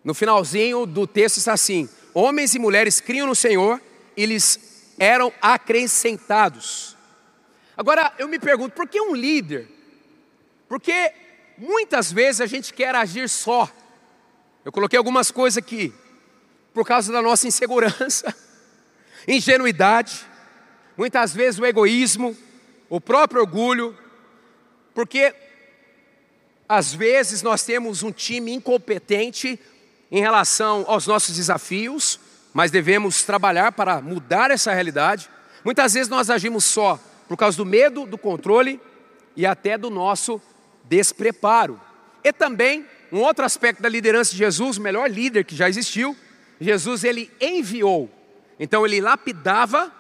No 0.04 0.14
finalzinho 0.14 0.86
do 0.86 1.08
texto 1.08 1.38
está 1.38 1.54
assim: 1.54 1.88
Homens 2.14 2.56
e 2.56 2.60
mulheres 2.60 3.00
criam 3.00 3.26
no 3.26 3.36
Senhor 3.36 3.82
e 4.18 4.26
lhes 4.26 4.71
eram 5.02 5.34
acrescentados. 5.42 6.96
Agora 7.76 8.14
eu 8.20 8.28
me 8.28 8.38
pergunto, 8.38 8.76
por 8.76 8.88
que 8.88 9.02
um 9.02 9.16
líder? 9.16 9.68
Porque 10.70 11.12
muitas 11.58 12.12
vezes 12.12 12.40
a 12.40 12.46
gente 12.46 12.72
quer 12.72 12.94
agir 12.94 13.28
só. 13.28 13.68
Eu 14.64 14.72
coloquei 14.72 15.00
algumas 15.00 15.32
coisas 15.32 15.58
aqui, 15.58 15.92
por 16.72 16.86
causa 16.86 17.12
da 17.12 17.20
nossa 17.20 17.48
insegurança, 17.48 18.32
ingenuidade, 19.28 20.24
muitas 20.96 21.34
vezes 21.34 21.60
o 21.60 21.66
egoísmo, 21.66 22.38
o 22.88 23.02
próprio 23.02 23.42
orgulho, 23.42 23.98
porque 24.94 25.34
às 26.70 26.94
vezes 26.94 27.42
nós 27.42 27.64
temos 27.64 28.04
um 28.04 28.12
time 28.12 28.54
incompetente 28.54 29.60
em 30.12 30.22
relação 30.22 30.86
aos 30.88 31.08
nossos 31.08 31.36
desafios, 31.36 32.20
mas 32.54 32.72
devemos 32.72 33.24
trabalhar 33.24 33.72
para 33.72 34.02
mudar 34.02 34.52
essa 34.52 34.74
realidade. 34.74 35.30
Muitas 35.64 35.94
vezes 35.94 36.10
nós 36.10 36.30
agimos 36.30 36.66
só 36.66 37.00
por 37.28 37.38
causa 37.38 37.58
do 37.58 37.66
medo, 37.66 38.06
do 38.06 38.18
controle 38.18 38.80
e 39.36 39.46
até 39.46 39.78
do 39.78 39.90
nosso 39.90 40.42
despreparo. 40.86 41.80
E 42.24 42.34
também 42.34 42.86
um 43.12 43.20
outro 43.20 43.46
aspecto 43.46 43.82
da 43.82 43.90
liderança 43.90 44.32
de 44.32 44.38
Jesus, 44.38 44.78
o 44.78 44.82
melhor 44.82 45.10
líder 45.10 45.46
que 45.46 45.56
já 45.56 45.70
existiu, 45.70 46.16
Jesus 46.60 47.04
ele 47.04 47.32
enviou. 47.40 48.10
Então 48.60 48.86
ele 48.86 49.00
lapidava 49.00 49.92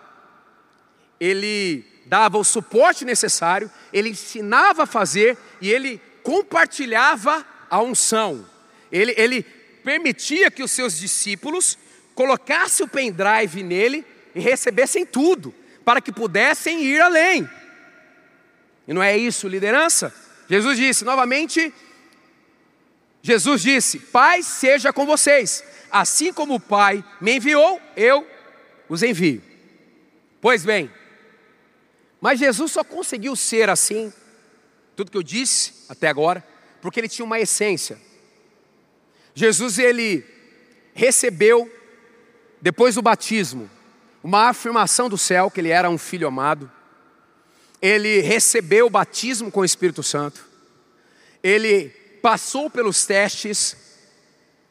ele 1.22 1.86
dava 2.08 2.40
o 2.40 2.44
suporte 2.44 3.06
necessário, 3.06 3.70
ele 3.94 4.10
ensinava 4.10 4.84
a 4.84 4.88
fazer 4.88 5.38
e 5.62 5.70
ele 5.70 6.02
compartilhava 6.24 7.46
a 7.70 7.80
unção. 7.80 8.44
Ele, 8.92 9.14
ele 9.16 9.44
permitia 9.84 10.50
que 10.50 10.64
os 10.64 10.72
seus 10.72 10.98
discípulos 10.98 11.78
colocassem 12.16 12.86
o 12.86 12.90
pendrive 12.90 13.64
nele 13.64 14.06
e 14.36 14.40
recebessem 14.40 15.06
tudo, 15.06 15.54
para 15.84 16.02
que 16.02 16.12
pudessem 16.12 16.84
ir 16.84 17.02
além. 17.02 17.50
E 18.88 18.94
não 18.94 19.02
é 19.02 19.18
isso 19.18 19.48
liderança? 19.48 20.14
Jesus 20.50 20.78
disse 20.78 21.06
novamente: 21.06 21.74
Jesus 23.22 23.62
disse: 23.62 24.00
Pai 24.00 24.44
seja 24.44 24.92
com 24.92 25.06
vocês, 25.06 25.64
assim 25.92 26.34
como 26.34 26.56
o 26.56 26.60
Pai 26.60 27.04
me 27.20 27.36
enviou, 27.38 27.82
eu 27.96 28.28
os 28.90 29.04
envio. 29.04 29.42
Pois 30.42 30.66
bem, 30.66 30.92
mas 32.20 32.40
Jesus 32.40 32.72
só 32.72 32.84
conseguiu 32.84 33.36
ser 33.36 33.70
assim, 33.70 34.12
tudo 34.96 35.12
que 35.12 35.18
eu 35.18 35.24
disse 35.24 35.86
até 35.88 36.08
agora, 36.08 36.46
porque 36.82 37.00
ele 37.00 37.08
tinha 37.08 37.26
uma 37.26 37.40
essência. 37.40 37.98
Jesus 39.34 39.80
ele 39.80 40.26
recebeu 40.94 41.72
depois 42.62 42.96
do 42.96 43.02
batismo 43.02 43.70
uma 44.24 44.50
afirmação 44.50 45.10
do 45.10 45.18
céu 45.18 45.50
que 45.50 45.60
ele 45.60 45.70
era 45.70 45.90
um 45.90 45.98
filho 45.98 46.28
amado. 46.28 46.72
Ele 47.82 48.22
recebeu 48.22 48.86
o 48.86 48.90
batismo 48.90 49.52
com 49.52 49.62
o 49.62 49.66
Espírito 49.66 50.04
Santo. 50.04 50.46
Ele 51.42 51.90
passou 52.22 52.70
pelos 52.70 53.04
testes 53.06 53.76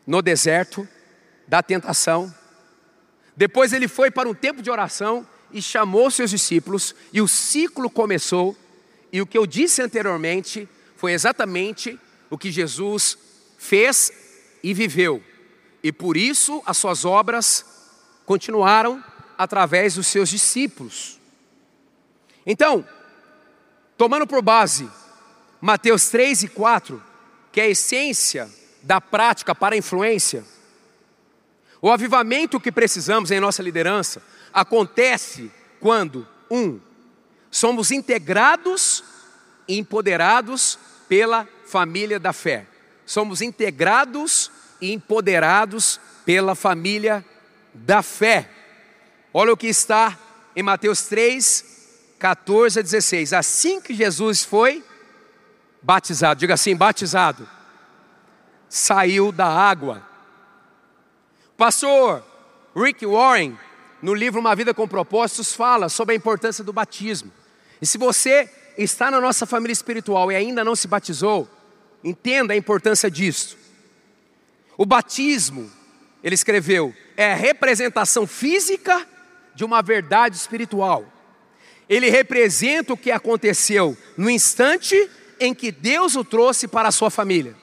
no 0.07 0.23
deserto 0.23 0.87
da 1.49 1.63
tentação. 1.63 2.33
Depois 3.37 3.73
ele 3.73 3.89
foi 3.89 4.11
para 4.11 4.29
um 4.29 4.35
tempo 4.35 4.63
de 4.63 4.71
oração 4.71 5.27
e 5.53 5.61
chamou 5.61 6.13
seus 6.13 6.31
discípulos, 6.31 6.95
e 7.13 7.21
o 7.21 7.27
ciclo 7.27 7.91
começou. 7.91 8.57
E 9.13 9.21
o 9.21 9.27
que 9.27 9.37
eu 9.37 9.47
disse 9.47 9.83
anteriormente 9.83 10.69
foi 10.97 11.13
exatamente 11.13 11.99
o 12.29 12.39
que 12.39 12.53
Jesus 12.53 13.19
fez 13.59 14.13
e 14.63 14.73
viveu. 14.73 15.21
E 15.83 15.91
por 15.91 16.17
isso 16.17 16.63
as 16.65 16.77
suas 16.77 17.05
obras 17.05 17.80
continuaram 18.31 19.03
através 19.37 19.97
dos 19.97 20.07
seus 20.07 20.29
discípulos. 20.29 21.19
Então, 22.47 22.87
tomando 23.99 24.25
por 24.25 24.41
base 24.41 24.89
Mateus 25.61 26.11
3 26.11 26.45
e 26.45 26.49
4, 26.49 27.03
que 27.51 27.61
é 27.61 27.65
a 27.65 27.71
essência 27.71 28.49
da 28.85 29.01
prática 29.01 29.53
para 29.53 29.75
a 29.75 29.79
influência, 29.79 30.45
o 31.83 31.91
avivamento 31.91 32.61
que 32.61 32.71
precisamos 32.71 33.33
em 33.33 33.41
nossa 33.41 33.65
liderança 33.65 34.23
acontece 34.53 35.51
quando, 35.81 36.25
um, 36.49 36.79
somos 37.51 37.91
integrados 37.91 39.03
e 39.67 39.77
empoderados 39.77 40.79
pela 41.09 41.49
família 41.67 42.21
da 42.21 42.33
fé. 42.33 42.65
Somos 43.05 43.43
integrados 43.43 44.53
e 44.81 44.93
empoderados 44.93 45.99
pela 46.25 46.55
família 46.55 47.27
da 47.75 48.03
fé. 48.03 48.49
Olha 49.33 49.53
o 49.53 49.57
que 49.57 49.69
está 49.69 50.19
em 50.55 50.63
Mateus 50.63 51.03
3, 51.03 51.65
14 52.19 52.81
a 52.81 52.83
16. 52.83 53.33
Assim 53.33 53.81
que 53.81 53.95
Jesus 53.95 54.45
foi 54.45 54.85
batizado, 55.83 56.41
diga 56.41 56.55
assim: 56.55 56.77
batizado, 56.77 57.49
saiu 58.69 59.33
da 59.33 59.47
água. 59.47 60.07
Pastor 61.57 62.25
Rick 62.75 63.05
Warren, 63.05 63.59
no 64.01 64.15
livro 64.15 64.41
Uma 64.41 64.55
Vida 64.55 64.73
com 64.73 64.89
Propósitos, 64.89 65.55
fala 65.55 65.89
sobre 65.89 66.15
a 66.15 66.17
importância 66.17 66.65
do 66.65 66.73
batismo. 66.73 67.31
E 67.81 67.87
se 67.87 67.99
você 67.99 68.51
está 68.79 69.11
na 69.11 69.21
nossa 69.21 69.47
família 69.47 69.73
espiritual 69.73 70.31
e 70.31 70.37
ainda 70.37 70.65
não 70.65 70.75
se 70.75 70.89
batizou, 70.89 71.49
entenda 72.03 72.55
a 72.55 72.57
importância 72.57 73.11
disso. 73.11 73.59
O 74.77 74.87
batismo, 74.87 75.71
ele 76.23 76.35
escreveu, 76.35 76.95
é 77.17 77.35
representação 77.35 78.27
física 78.27 79.07
de 79.55 79.65
uma 79.65 79.83
verdade 79.83 80.37
espiritual. 80.37 81.05
Ele 81.89 82.09
representa 82.09 82.93
o 82.93 82.97
que 82.97 83.11
aconteceu 83.11 83.97
no 84.17 84.31
instante 84.31 85.11
em 85.41 85.55
que 85.55 85.73
Deus 85.73 86.15
o 86.15 86.23
trouxe 86.23 86.69
para 86.69 86.89
a 86.89 86.93
sua 86.93 87.11
família. 87.11 87.57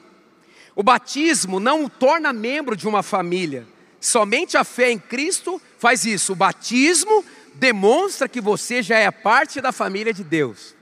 O 0.74 0.82
batismo 0.82 1.58
não 1.58 1.84
o 1.84 1.88
torna 1.88 2.32
membro 2.32 2.76
de 2.76 2.86
uma 2.86 3.02
família. 3.02 3.66
Somente 4.00 4.56
a 4.56 4.64
fé 4.64 4.90
em 4.90 4.98
Cristo 4.98 5.60
faz 5.78 6.04
isso. 6.04 6.32
O 6.32 6.36
batismo 6.36 7.24
demonstra 7.54 8.28
que 8.28 8.40
você 8.40 8.82
já 8.82 8.98
é 8.98 9.10
parte 9.10 9.60
da 9.60 9.72
família 9.72 10.12
de 10.12 10.22
Deus. 10.22 10.74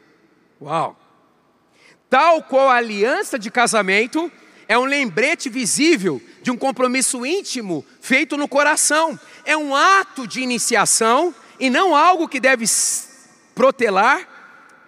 Uau! 0.60 0.98
Tal 2.10 2.42
qual 2.42 2.68
a 2.68 2.76
aliança 2.76 3.38
de 3.38 3.50
casamento 3.50 4.30
é 4.68 4.78
um 4.78 4.84
lembrete 4.84 5.48
visível 5.48 6.20
de 6.42 6.50
um 6.50 6.56
compromisso 6.56 7.24
íntimo 7.24 7.84
feito 8.00 8.36
no 8.36 8.48
coração. 8.48 9.18
É 9.44 9.56
um 9.56 9.74
ato 9.74 10.26
de 10.26 10.40
iniciação 10.40 11.34
e 11.58 11.70
não 11.70 11.94
algo 11.94 12.28
que 12.28 12.40
deve 12.40 12.64
protelar 13.54 14.28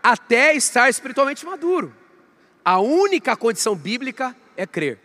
até 0.03 0.55
estar 0.55 0.89
espiritualmente 0.89 1.45
maduro. 1.45 1.95
A 2.65 2.81
única 2.81 3.37
condição 3.37 3.75
bíblica 3.75 4.37
é 4.57 4.67
crer 4.67 4.99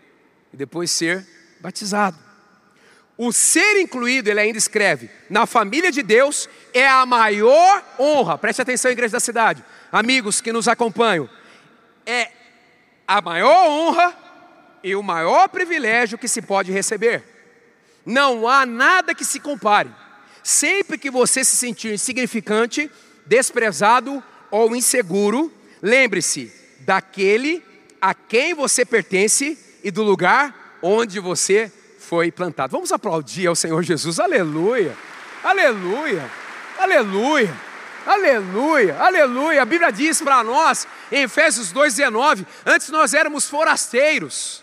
e 0.51 0.57
depois 0.57 0.91
ser 0.91 1.25
batizado. 1.59 2.17
O 3.15 3.31
ser 3.31 3.79
incluído, 3.79 4.29
ele 4.29 4.39
ainda 4.39 4.57
escreve, 4.57 5.09
na 5.29 5.45
família 5.45 5.91
de 5.91 6.01
Deus 6.01 6.49
é 6.73 6.88
a 6.88 7.05
maior 7.05 7.83
honra. 7.99 8.38
Preste 8.39 8.62
atenção, 8.62 8.89
igreja 8.89 9.13
da 9.13 9.19
cidade, 9.19 9.63
amigos 9.91 10.41
que 10.41 10.51
nos 10.51 10.67
acompanham. 10.67 11.29
É 12.05 12.31
a 13.07 13.21
maior 13.21 13.69
honra 13.69 14.22
e 14.84 14.96
o 14.96 15.02
maior 15.02 15.48
privilégio 15.48 16.17
que 16.17 16.28
se 16.28 16.41
pode 16.41 16.72
receber. 16.72 17.24
Não 18.06 18.48
há 18.48 18.65
nada 18.65 19.15
que 19.15 19.24
se 19.24 19.39
compare. 19.39 19.89
Sempre 20.43 20.98
que 20.98 21.10
você 21.10 21.43
se 21.43 21.56
sentir 21.56 21.93
insignificante, 21.93 22.91
desprezado 23.26 24.22
ou 24.52 24.76
inseguro, 24.76 25.52
lembre-se 25.82 26.52
daquele 26.82 27.63
a 28.02 28.13
quem 28.13 28.54
você 28.54 28.84
pertence 28.86 29.58
e 29.84 29.89
do 29.89 30.04
lugar 30.04 30.78
onde 30.82 31.19
você 31.19 31.72
foi 31.98 32.30
plantado. 32.30 32.72
Vamos 32.72 32.91
aplaudir 32.91 33.48
ao 33.48 33.56
Senhor 33.56 33.82
Jesus. 33.82 34.19
Aleluia! 34.19 34.96
Aleluia! 35.41 36.30
Aleluia! 36.78 37.56
Aleluia! 38.06 38.98
Aleluia! 38.98 39.62
A 39.62 39.65
Bíblia 39.65 39.91
diz 39.91 40.22
para 40.22 40.43
nós 40.43 40.86
em 41.10 41.22
Efésios 41.22 41.72
2:19, 41.72 42.46
antes 42.65 42.89
nós 42.89 43.13
éramos 43.13 43.50
forasteiros. 43.50 44.62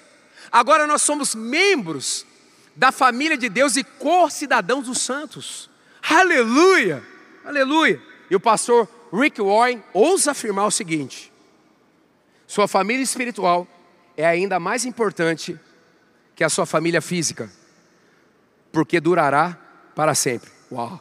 Agora 0.51 0.87
nós 0.87 1.03
somos 1.03 1.35
membros 1.35 2.27
da 2.75 2.91
família 2.91 3.37
de 3.37 3.49
Deus 3.49 3.77
e 3.77 3.85
co-cidadãos 3.85 4.87
dos 4.87 5.01
santos. 5.01 5.71
Aleluia! 6.03 7.03
Aleluia! 7.45 8.01
E 8.31 8.35
o 8.35 8.41
pastor 8.41 8.89
Rick 9.13 9.41
Warren 9.41 9.83
ousa 9.93 10.33
afirmar 10.33 10.67
o 10.67 10.71
seguinte: 10.71 11.33
sua 12.47 12.67
família 12.67 13.03
espiritual 13.03 13.67
é 14.17 14.27
ainda 14.27 14.59
mais 14.59 14.85
importante 14.85 15.59
que 16.35 16.43
a 16.43 16.49
sua 16.49 16.67
família 16.67 17.01
física, 17.01 17.51
porque 18.73 19.01
durará 19.01 19.59
para 19.95 20.15
sempre. 20.15 20.51
Uau! 20.73 21.01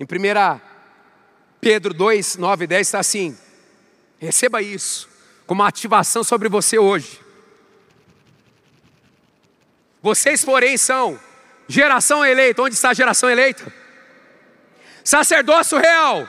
Em 0.00 0.04
1 0.04 0.60
Pedro 1.60 1.94
2, 1.94 2.36
9 2.38 2.64
e 2.64 2.66
10 2.66 2.86
está 2.88 2.98
assim: 2.98 3.38
receba 4.26 4.62
isso 4.62 5.08
como 5.46 5.62
uma 5.62 5.68
ativação 5.68 6.24
sobre 6.24 6.48
você 6.48 6.78
hoje. 6.78 7.20
Vocês, 10.00 10.44
porém, 10.44 10.76
são 10.78 11.20
geração 11.68 12.24
eleita. 12.24 12.62
Onde 12.62 12.74
está 12.74 12.90
a 12.90 12.94
geração 12.94 13.28
eleita? 13.28 13.82
sacerdócio 15.04 15.78
real, 15.78 16.28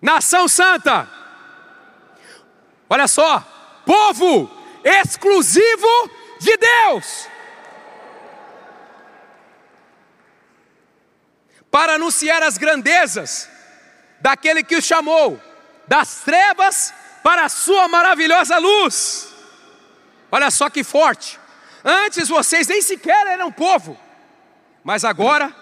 nação 0.00 0.48
santa, 0.48 1.08
olha 2.88 3.06
só, 3.06 3.40
povo 3.84 4.50
exclusivo 4.82 6.10
de 6.40 6.56
Deus, 6.56 7.28
para 11.70 11.94
anunciar 11.94 12.42
as 12.42 12.56
grandezas 12.56 13.50
daquele 14.20 14.62
que 14.62 14.76
o 14.76 14.82
chamou 14.82 15.40
das 15.86 16.20
trevas 16.20 16.92
para 17.22 17.44
a 17.44 17.48
sua 17.48 17.88
maravilhosa 17.88 18.58
luz. 18.58 19.28
Olha 20.30 20.50
só 20.50 20.68
que 20.68 20.84
forte. 20.84 21.38
Antes 21.84 22.28
vocês 22.28 22.66
nem 22.66 22.82
sequer 22.82 23.26
eram 23.26 23.52
povo, 23.52 23.98
mas 24.82 25.04
agora 25.04 25.54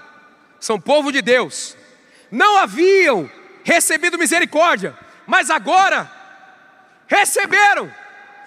são 0.59 0.81
povo 0.81 1.13
de 1.13 1.21
Deus. 1.21 1.77
Não 2.31 2.57
haviam 2.57 3.31
recebido 3.63 4.19
misericórdia, 4.19 4.99
mas 5.27 5.51
agora 5.51 6.11
receberam. 7.07 7.93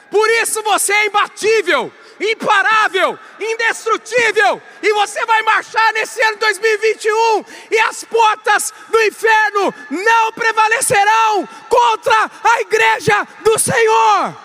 Por 0.10 0.30
isso 0.42 0.64
você 0.64 0.94
é 0.94 1.06
imbatível, 1.06 1.94
imparável, 2.20 3.18
indestrutível, 3.40 4.62
e 4.82 4.94
você 4.94 5.26
vai 5.26 5.42
marchar 5.44 5.94
nesse 5.94 6.22
ano 6.22 6.38
2021, 6.38 7.46
e 7.72 7.80
as 7.80 8.04
portas 8.04 8.74
do 8.90 9.02
inferno 9.02 9.74
não 9.90 10.32
prevalecerão 10.34 11.48
contra 11.70 12.32
a 12.44 12.62
igreja 12.62 13.28
do 13.44 13.58
Senhor. 13.60 14.36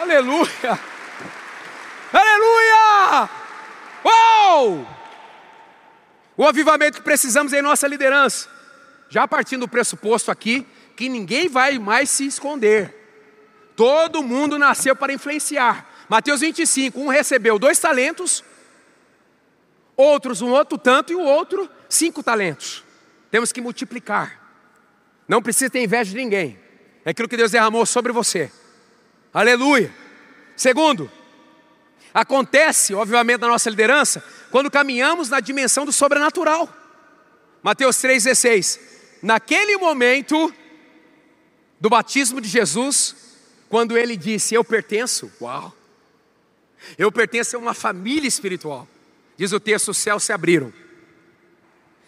Aleluia! 0.00 0.80
Aleluia! 2.12 3.30
Uou! 4.02 4.86
O 6.36 6.46
avivamento 6.46 6.98
que 6.98 7.04
precisamos 7.04 7.52
em 7.52 7.60
nossa 7.60 7.86
liderança, 7.86 8.48
já 9.10 9.28
partindo 9.28 9.60
do 9.60 9.68
pressuposto 9.68 10.30
aqui 10.30 10.66
que 10.96 11.08
ninguém 11.08 11.48
vai 11.48 11.78
mais 11.78 12.08
se 12.08 12.26
esconder. 12.26 12.99
Todo 13.80 14.22
mundo 14.22 14.58
nasceu 14.58 14.94
para 14.94 15.10
influenciar. 15.10 16.04
Mateus 16.06 16.42
25, 16.42 17.00
um 17.00 17.08
recebeu 17.08 17.58
dois 17.58 17.78
talentos, 17.78 18.44
outros 19.96 20.42
um 20.42 20.50
outro 20.50 20.76
tanto 20.76 21.14
e 21.14 21.16
o 21.16 21.22
outro 21.22 21.66
cinco 21.88 22.22
talentos. 22.22 22.84
Temos 23.30 23.52
que 23.52 23.60
multiplicar. 23.62 24.38
Não 25.26 25.40
precisa 25.40 25.70
ter 25.70 25.82
inveja 25.82 26.10
de 26.10 26.16
ninguém. 26.18 26.58
É 27.06 27.12
aquilo 27.12 27.26
que 27.26 27.38
Deus 27.38 27.52
derramou 27.52 27.86
sobre 27.86 28.12
você. 28.12 28.52
Aleluia. 29.32 29.90
Segundo, 30.54 31.10
acontece, 32.12 32.92
obviamente, 32.92 33.40
na 33.40 33.48
nossa 33.48 33.70
liderança, 33.70 34.22
quando 34.50 34.70
caminhamos 34.70 35.30
na 35.30 35.40
dimensão 35.40 35.86
do 35.86 35.92
sobrenatural. 35.92 36.68
Mateus 37.62 37.96
3,16. 37.96 38.78
Naquele 39.22 39.78
momento, 39.78 40.52
do 41.80 41.88
batismo 41.88 42.42
de 42.42 42.48
Jesus, 42.50 43.29
quando 43.70 43.96
ele 43.96 44.16
disse: 44.16 44.54
Eu 44.54 44.64
pertenço, 44.64 45.32
uau, 45.40 45.72
eu 46.98 47.10
pertenço 47.10 47.56
a 47.56 47.58
uma 47.58 47.72
família 47.72 48.28
espiritual. 48.28 48.86
Diz 49.36 49.52
o 49.52 49.60
texto: 49.60 49.92
os 49.92 49.96
céus 49.96 50.24
se 50.24 50.32
abriram. 50.32 50.70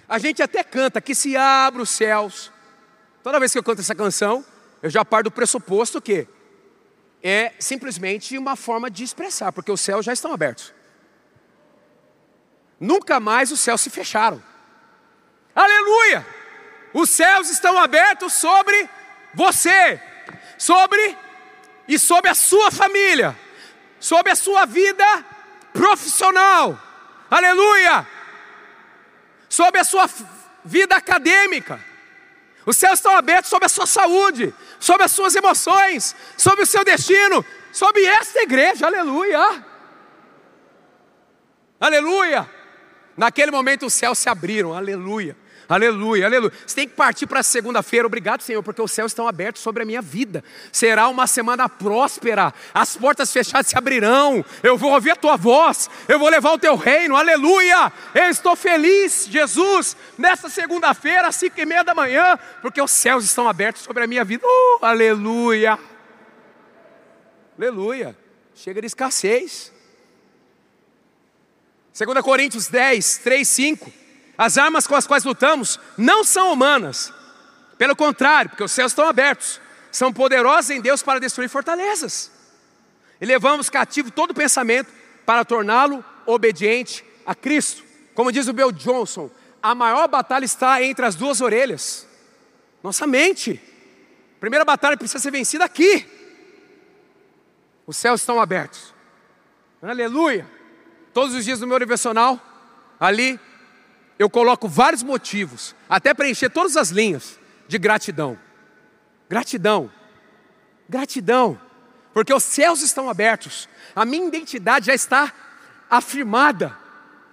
A 0.06 0.18
gente 0.18 0.42
até 0.42 0.62
canta 0.62 1.00
que 1.00 1.14
se 1.14 1.36
abre 1.36 1.80
os 1.80 1.88
céus. 1.88 2.52
Toda 3.22 3.38
vez 3.38 3.52
que 3.52 3.58
eu 3.58 3.62
canto 3.62 3.80
essa 3.80 3.94
canção, 3.94 4.44
eu 4.82 4.90
já 4.90 5.04
paro 5.04 5.24
do 5.24 5.30
pressuposto 5.30 6.02
que 6.02 6.26
é 7.22 7.52
simplesmente 7.60 8.36
uma 8.36 8.56
forma 8.56 8.90
de 8.90 9.04
expressar, 9.04 9.52
porque 9.52 9.70
os 9.70 9.80
céus 9.80 10.04
já 10.04 10.12
estão 10.12 10.32
abertos. 10.32 10.74
Nunca 12.80 13.20
mais 13.20 13.52
os 13.52 13.60
céus 13.60 13.80
se 13.80 13.88
fecharam. 13.88 14.42
Aleluia! 15.54 16.26
Os 16.92 17.08
céus 17.08 17.48
estão 17.48 17.78
abertos 17.78 18.32
sobre 18.32 18.90
você, 19.32 20.02
sobre 20.58 21.16
e 21.95 21.99
sobre 21.99 22.30
a 22.30 22.34
sua 22.34 22.70
família, 22.70 23.38
sobre 24.01 24.32
a 24.32 24.34
sua 24.34 24.64
vida 24.64 25.05
profissional, 25.74 26.80
aleluia, 27.30 28.07
sobre 29.47 29.78
a 29.78 29.84
sua 29.84 30.09
vida 30.64 30.97
acadêmica. 30.97 31.78
Os 32.64 32.78
céus 32.78 32.95
estão 32.95 33.14
abertos 33.14 33.51
sobre 33.51 33.66
a 33.66 33.68
sua 33.68 33.86
saúde, 33.86 34.55
sobre 34.80 35.05
as 35.05 35.12
suas 35.12 35.34
emoções, 35.34 36.16
sobre 36.34 36.62
o 36.62 36.66
seu 36.66 36.82
destino, 36.82 37.45
sobre 37.72 38.03
esta 38.07 38.40
igreja, 38.40 38.86
aleluia. 38.86 39.62
Aleluia. 41.78 42.51
Naquele 43.14 43.51
momento 43.51 43.84
os 43.84 43.93
céus 43.93 44.18
se 44.18 44.30
abriram, 44.30 44.72
aleluia. 44.72 45.36
Aleluia, 45.72 46.26
aleluia. 46.26 46.52
Você 46.66 46.74
tem 46.74 46.86
que 46.86 46.94
partir 46.94 47.26
para 47.26 47.42
segunda-feira. 47.42 48.06
Obrigado, 48.06 48.42
Senhor, 48.42 48.62
porque 48.62 48.82
os 48.82 48.92
céus 48.92 49.12
estão 49.12 49.26
abertos 49.26 49.62
sobre 49.62 49.82
a 49.82 49.86
minha 49.86 50.02
vida. 50.02 50.44
Será 50.70 51.08
uma 51.08 51.26
semana 51.26 51.66
próspera. 51.66 52.52
As 52.74 52.94
portas 52.94 53.32
fechadas 53.32 53.68
se 53.68 53.78
abrirão. 53.78 54.44
Eu 54.62 54.76
vou 54.76 54.92
ouvir 54.92 55.12
a 55.12 55.16
tua 55.16 55.34
voz. 55.34 55.88
Eu 56.06 56.18
vou 56.18 56.28
levar 56.28 56.52
o 56.52 56.58
teu 56.58 56.76
reino. 56.76 57.16
Aleluia. 57.16 57.90
Eu 58.14 58.24
estou 58.24 58.54
feliz, 58.54 59.26
Jesus, 59.30 59.96
nessa 60.18 60.50
segunda-feira, 60.50 61.28
às 61.28 61.36
cinco 61.36 61.58
e 61.58 61.64
meia 61.64 61.82
da 61.82 61.94
manhã, 61.94 62.38
porque 62.60 62.82
os 62.82 62.90
céus 62.90 63.24
estão 63.24 63.48
abertos 63.48 63.80
sobre 63.80 64.04
a 64.04 64.06
minha 64.06 64.24
vida. 64.24 64.46
Uh, 64.46 64.84
aleluia. 64.84 65.78
Aleluia. 67.58 68.14
Chega 68.54 68.82
de 68.82 68.88
escassez. 68.88 69.72
2 71.98 72.20
Coríntios 72.20 72.68
10, 72.68 73.18
3, 73.24 73.48
5. 73.48 74.01
As 74.37 74.57
armas 74.59 74.87
com 74.87 74.95
as 74.95 75.07
quais 75.07 75.24
lutamos 75.24 75.78
não 75.97 76.24
são 76.24 76.53
humanas, 76.53 77.12
pelo 77.78 77.95
contrário, 77.95 78.51
porque 78.51 78.64
os 78.64 78.72
céus 78.72 78.93
estão 78.93 79.09
abertos, 79.09 79.61
são 79.91 80.12
poderosas 80.12 80.70
em 80.70 80.80
Deus 80.80 81.03
para 81.03 81.20
destruir 81.20 81.49
fortalezas. 81.49 82.30
E 83.20 83.26
levamos 83.26 83.68
cativo 83.68 84.11
todo 84.11 84.35
pensamento 84.35 84.91
para 85.26 85.45
torná-lo 85.45 86.05
obediente 86.26 87.05
a 87.26 87.35
Cristo. 87.35 87.85
Como 88.14 88.33
diz 88.33 88.49
o 88.49 88.53
Bill 88.53 88.72
Johnson, 88.72 89.30
a 89.62 89.74
maior 89.74 90.09
batalha 90.09 90.45
está 90.45 90.83
entre 90.83 91.05
as 91.05 91.14
duas 91.14 91.41
orelhas, 91.41 92.07
nossa 92.83 93.07
mente. 93.07 93.61
A 94.37 94.41
primeira 94.41 94.64
batalha 94.64 94.97
precisa 94.97 95.20
ser 95.20 95.30
vencida 95.30 95.64
aqui. 95.64 96.05
Os 97.87 97.97
céus 97.97 98.20
estão 98.20 98.41
abertos. 98.41 98.93
Aleluia. 99.80 100.47
Todos 101.12 101.35
os 101.35 101.45
dias 101.45 101.61
no 101.61 101.66
meu 101.66 101.78
devocional, 101.78 102.41
ali 102.99 103.39
eu 104.22 104.30
coloco 104.30 104.68
vários 104.68 105.02
motivos, 105.02 105.74
até 105.88 106.14
preencher 106.14 106.48
todas 106.48 106.76
as 106.76 106.90
linhas 106.90 107.38
de 107.66 107.76
gratidão. 107.76 108.38
Gratidão, 109.28 109.90
gratidão, 110.88 111.60
porque 112.14 112.32
os 112.32 112.42
céus 112.42 112.82
estão 112.82 113.10
abertos, 113.10 113.68
a 113.96 114.04
minha 114.04 114.28
identidade 114.28 114.86
já 114.86 114.94
está 114.94 115.32
afirmada, 115.90 116.76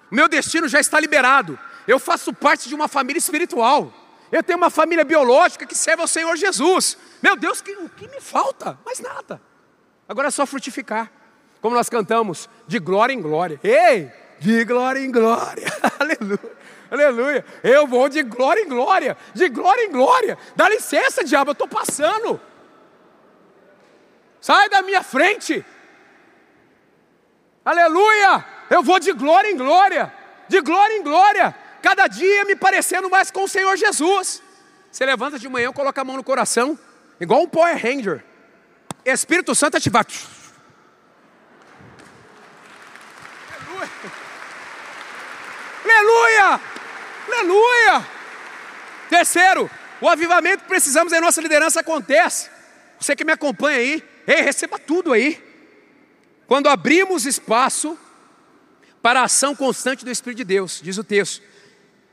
meu 0.09 0.27
destino 0.27 0.67
já 0.67 0.79
está 0.79 0.99
liberado, 0.99 1.59
eu 1.87 1.99
faço 1.99 2.33
parte 2.33 2.67
de 2.67 2.73
uma 2.73 2.87
família 2.87 3.19
espiritual, 3.19 3.93
eu 4.31 4.41
tenho 4.41 4.57
uma 4.57 4.69
família 4.69 5.03
biológica 5.03 5.65
que 5.65 5.75
serve 5.75 6.01
ao 6.01 6.07
Senhor 6.07 6.35
Jesus. 6.37 6.97
Meu 7.21 7.35
Deus, 7.35 7.59
o 7.59 7.89
que 7.89 8.07
me 8.07 8.21
falta? 8.21 8.79
Mais 8.85 8.99
nada. 8.99 9.41
Agora 10.07 10.27
é 10.27 10.31
só 10.31 10.45
frutificar. 10.45 11.11
Como 11.61 11.75
nós 11.75 11.89
cantamos, 11.89 12.47
de 12.67 12.79
glória 12.79 13.11
em 13.13 13.21
glória. 13.21 13.59
Ei, 13.63 14.11
de 14.39 14.63
glória 14.65 14.99
em 14.99 15.11
glória. 15.11 15.65
Aleluia. 15.99 16.58
Aleluia. 16.91 17.45
Eu 17.63 17.85
vou 17.85 18.09
de 18.09 18.23
glória 18.23 18.61
em 18.61 18.67
glória, 18.67 19.15
de 19.33 19.47
glória 19.49 19.85
em 19.85 19.91
glória. 19.91 20.37
Dá 20.55 20.67
licença, 20.67 21.23
diabo, 21.23 21.51
eu 21.51 21.53
estou 21.53 21.67
passando. 21.67 22.39
Sai 24.41 24.69
da 24.69 24.81
minha 24.81 25.03
frente. 25.03 25.63
Aleluia. 27.63 28.45
Eu 28.69 28.81
vou 28.81 28.99
de 28.99 29.11
glória 29.13 29.49
em 29.49 29.57
glória, 29.57 30.13
de 30.47 30.61
glória 30.61 30.97
em 30.97 31.03
glória. 31.03 31.55
Cada 31.81 32.07
dia 32.07 32.45
me 32.45 32.55
parecendo 32.55 33.09
mais 33.09 33.31
com 33.31 33.43
o 33.43 33.47
Senhor 33.47 33.75
Jesus. 33.77 34.41
Você 34.91 35.05
levanta 35.05 35.37
de 35.37 35.47
manhã, 35.47 35.71
coloca 35.71 36.01
a 36.01 36.03
mão 36.03 36.17
no 36.17 36.23
coração, 36.23 36.77
igual 37.19 37.41
um 37.41 37.47
Power 37.47 37.77
Ranger. 37.77 38.23
Espírito 39.05 39.53
Santo 39.55 39.77
ativar. 39.77 40.05
Aleluia. 43.59 43.89
Aleluia. 45.85 46.61
Aleluia! 47.39 48.05
Terceiro, 49.09 49.71
o 50.01 50.09
avivamento 50.09 50.63
que 50.63 50.69
precisamos 50.69 51.13
em 51.13 51.21
nossa 51.21 51.39
liderança 51.39 51.79
acontece. 51.79 52.49
Você 52.99 53.15
que 53.15 53.23
me 53.23 53.31
acompanha 53.31 53.77
aí, 53.77 54.03
ei, 54.27 54.41
receba 54.41 54.77
tudo 54.77 55.13
aí. 55.13 55.41
Quando 56.45 56.67
abrimos 56.67 57.25
espaço 57.25 57.97
para 59.01 59.21
a 59.21 59.23
ação 59.23 59.55
constante 59.55 60.03
do 60.03 60.11
Espírito 60.11 60.39
de 60.39 60.43
Deus, 60.43 60.81
diz 60.83 60.97
o 60.97 61.03
texto. 61.03 61.41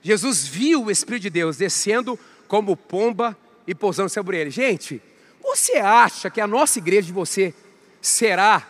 Jesus 0.00 0.46
viu 0.46 0.84
o 0.84 0.90
Espírito 0.92 1.22
de 1.22 1.30
Deus 1.30 1.56
descendo 1.56 2.16
como 2.46 2.76
pomba 2.76 3.36
e 3.66 3.74
pousando 3.74 4.08
sobre 4.08 4.38
ele. 4.38 4.50
Gente, 4.50 5.02
você 5.42 5.78
acha 5.78 6.30
que 6.30 6.40
a 6.40 6.46
nossa 6.46 6.78
igreja 6.78 7.08
de 7.08 7.12
você 7.12 7.52
será, 8.00 8.64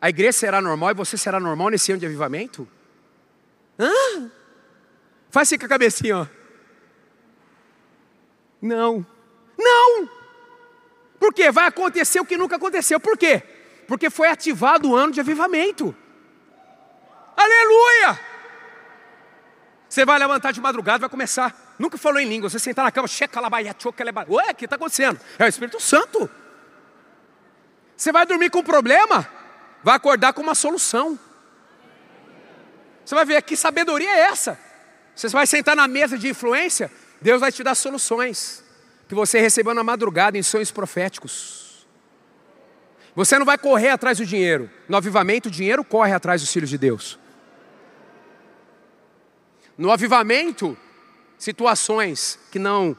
a 0.00 0.08
igreja 0.08 0.32
será 0.32 0.60
normal 0.60 0.90
e 0.90 0.94
você 0.94 1.16
será 1.16 1.40
normal 1.40 1.70
nesse 1.70 1.90
ano 1.90 1.98
de 1.98 2.06
avivamento? 2.06 2.68
Hã? 3.76 4.30
Faz 5.30 5.48
assim 5.48 5.58
com 5.58 5.66
a 5.66 5.68
cabecinha, 5.68 6.18
ó. 6.18 6.26
Não. 8.60 9.06
Não! 9.56 10.08
Por 11.18 11.32
quê? 11.32 11.50
Vai 11.50 11.66
acontecer 11.66 12.20
o 12.20 12.24
que 12.24 12.36
nunca 12.36 12.56
aconteceu. 12.56 12.98
Por 12.98 13.16
quê? 13.16 13.42
Porque 13.86 14.10
foi 14.10 14.28
ativado 14.28 14.90
o 14.90 14.96
ano 14.96 15.12
de 15.12 15.20
avivamento. 15.20 15.94
Aleluia! 17.36 18.20
Você 19.88 20.04
vai 20.04 20.18
levantar 20.18 20.52
de 20.52 20.60
madrugada, 20.60 20.98
vai 21.00 21.08
começar. 21.08 21.74
Nunca 21.78 21.96
falou 21.96 22.20
em 22.20 22.28
língua. 22.28 22.48
Você 22.48 22.58
sentar 22.58 22.84
na 22.84 22.92
cama, 22.92 23.08
checa 23.08 23.40
lá, 23.40 23.48
Ué, 24.28 24.50
o 24.50 24.54
que 24.54 24.64
está 24.64 24.76
acontecendo? 24.76 25.20
É 25.38 25.44
o 25.44 25.48
Espírito 25.48 25.80
Santo. 25.80 26.30
Você 27.96 28.12
vai 28.12 28.24
dormir 28.24 28.50
com 28.50 28.60
um 28.60 28.64
problema, 28.64 29.28
vai 29.82 29.94
acordar 29.94 30.32
com 30.32 30.42
uma 30.42 30.54
solução. 30.54 31.18
Você 33.04 33.14
vai 33.14 33.24
ver 33.24 33.42
que 33.42 33.56
sabedoria 33.56 34.10
é 34.10 34.20
essa. 34.20 34.69
Você 35.20 35.36
vai 35.36 35.46
sentar 35.46 35.76
na 35.76 35.86
mesa 35.86 36.16
de 36.16 36.28
influência, 36.28 36.90
Deus 37.20 37.40
vai 37.40 37.52
te 37.52 37.62
dar 37.62 37.74
soluções 37.74 38.64
que 39.06 39.14
você 39.14 39.38
recebeu 39.38 39.74
na 39.74 39.84
madrugada 39.84 40.38
em 40.38 40.42
sonhos 40.42 40.70
proféticos. 40.70 41.86
Você 43.14 43.38
não 43.38 43.44
vai 43.44 43.58
correr 43.58 43.90
atrás 43.90 44.16
do 44.16 44.24
dinheiro. 44.24 44.70
No 44.88 44.96
avivamento, 44.96 45.50
o 45.50 45.52
dinheiro 45.52 45.84
corre 45.84 46.14
atrás 46.14 46.40
dos 46.40 46.50
filhos 46.50 46.70
de 46.70 46.78
Deus. 46.78 47.18
No 49.76 49.90
avivamento, 49.90 50.74
situações 51.36 52.38
que 52.50 52.58
não 52.58 52.96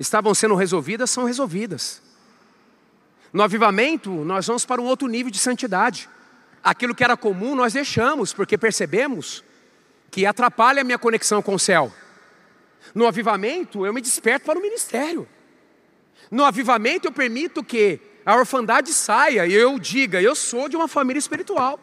estavam 0.00 0.34
sendo 0.34 0.54
resolvidas 0.54 1.10
são 1.10 1.24
resolvidas. 1.24 2.00
No 3.30 3.42
avivamento, 3.42 4.10
nós 4.10 4.46
vamos 4.46 4.64
para 4.64 4.80
um 4.80 4.86
outro 4.86 5.06
nível 5.06 5.30
de 5.30 5.38
santidade. 5.38 6.08
Aquilo 6.64 6.94
que 6.94 7.04
era 7.04 7.14
comum, 7.16 7.54
nós 7.54 7.74
deixamos, 7.74 8.32
porque 8.32 8.56
percebemos 8.56 9.44
que 10.10 10.26
atrapalha 10.26 10.80
a 10.80 10.84
minha 10.84 10.98
conexão 10.98 11.42
com 11.42 11.54
o 11.54 11.58
céu. 11.58 11.92
No 12.94 13.06
avivamento, 13.06 13.84
eu 13.84 13.92
me 13.92 14.00
desperto 14.00 14.46
para 14.46 14.58
o 14.58 14.62
ministério. 14.62 15.28
No 16.30 16.44
avivamento, 16.44 17.06
eu 17.06 17.12
permito 17.12 17.62
que 17.62 18.00
a 18.24 18.36
orfandade 18.36 18.92
saia 18.92 19.46
e 19.46 19.52
eu 19.52 19.78
diga: 19.78 20.20
eu 20.20 20.34
sou 20.34 20.68
de 20.68 20.76
uma 20.76 20.88
família 20.88 21.18
espiritual. 21.18 21.78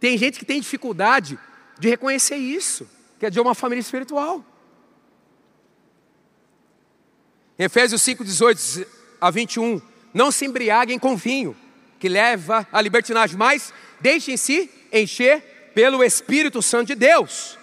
Tem 0.00 0.16
gente 0.16 0.38
que 0.38 0.44
tem 0.44 0.60
dificuldade 0.60 1.38
de 1.78 1.88
reconhecer 1.88 2.36
isso, 2.36 2.88
que 3.18 3.26
é 3.26 3.30
de 3.30 3.40
uma 3.40 3.54
família 3.54 3.80
espiritual. 3.80 4.44
Efésios 7.58 8.02
5, 8.02 8.24
18 8.24 8.86
a 9.20 9.30
21. 9.30 9.80
Não 10.14 10.30
se 10.30 10.46
embriaguem 10.46 10.98
com 10.98 11.16
vinho, 11.16 11.56
que 11.98 12.08
leva 12.08 12.66
à 12.72 12.80
libertinagem, 12.80 13.36
mas 13.36 13.72
deixem-se 14.00 14.70
encher 14.92 15.57
pelo 15.78 16.02
Espírito 16.02 16.60
Santo 16.60 16.88
de 16.88 16.96
Deus. 16.96 17.56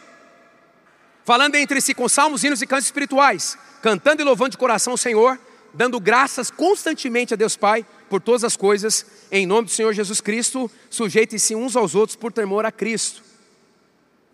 Falando 1.26 1.56
entre 1.56 1.82
si 1.82 1.94
com 1.94 2.08
salmos, 2.08 2.46
hinos 2.46 2.62
e 2.62 2.66
cantos 2.66 2.86
espirituais, 2.86 3.58
cantando 3.82 4.22
e 4.22 4.24
louvando 4.24 4.52
de 4.52 4.58
coração 4.58 4.94
o 4.94 4.98
Senhor, 4.98 5.38
dando 5.74 6.00
graças 6.00 6.50
constantemente 6.50 7.34
a 7.34 7.36
Deus 7.36 7.58
Pai 7.58 7.86
por 8.10 8.22
todas 8.22 8.46
as 8.46 8.56
coisas, 8.56 9.06
em 9.30 9.46
nome 9.46 9.66
do 9.66 9.72
Senhor 9.72 9.92
Jesus 9.92 10.22
Cristo, 10.22 10.72
sujeitem-se 10.90 11.56
uns 11.56 11.76
aos 11.76 11.94
outros 11.94 12.16
por 12.16 12.32
temor 12.32 12.66
a 12.66 12.72
Cristo. 12.72 13.22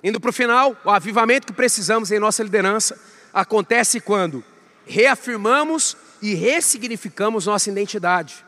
Indo 0.04 0.20
para 0.20 0.30
o 0.30 0.34
final, 0.34 0.80
o 0.86 0.90
avivamento 0.92 1.48
que 1.48 1.54
precisamos 1.54 2.12
em 2.12 2.20
nossa 2.20 2.44
liderança 2.44 3.02
acontece 3.34 4.00
quando 4.00 4.44
reafirmamos 4.86 5.98
e 6.22 6.36
ressignificamos 6.36 7.48
nossa 7.48 7.72
identidade. 7.72 8.46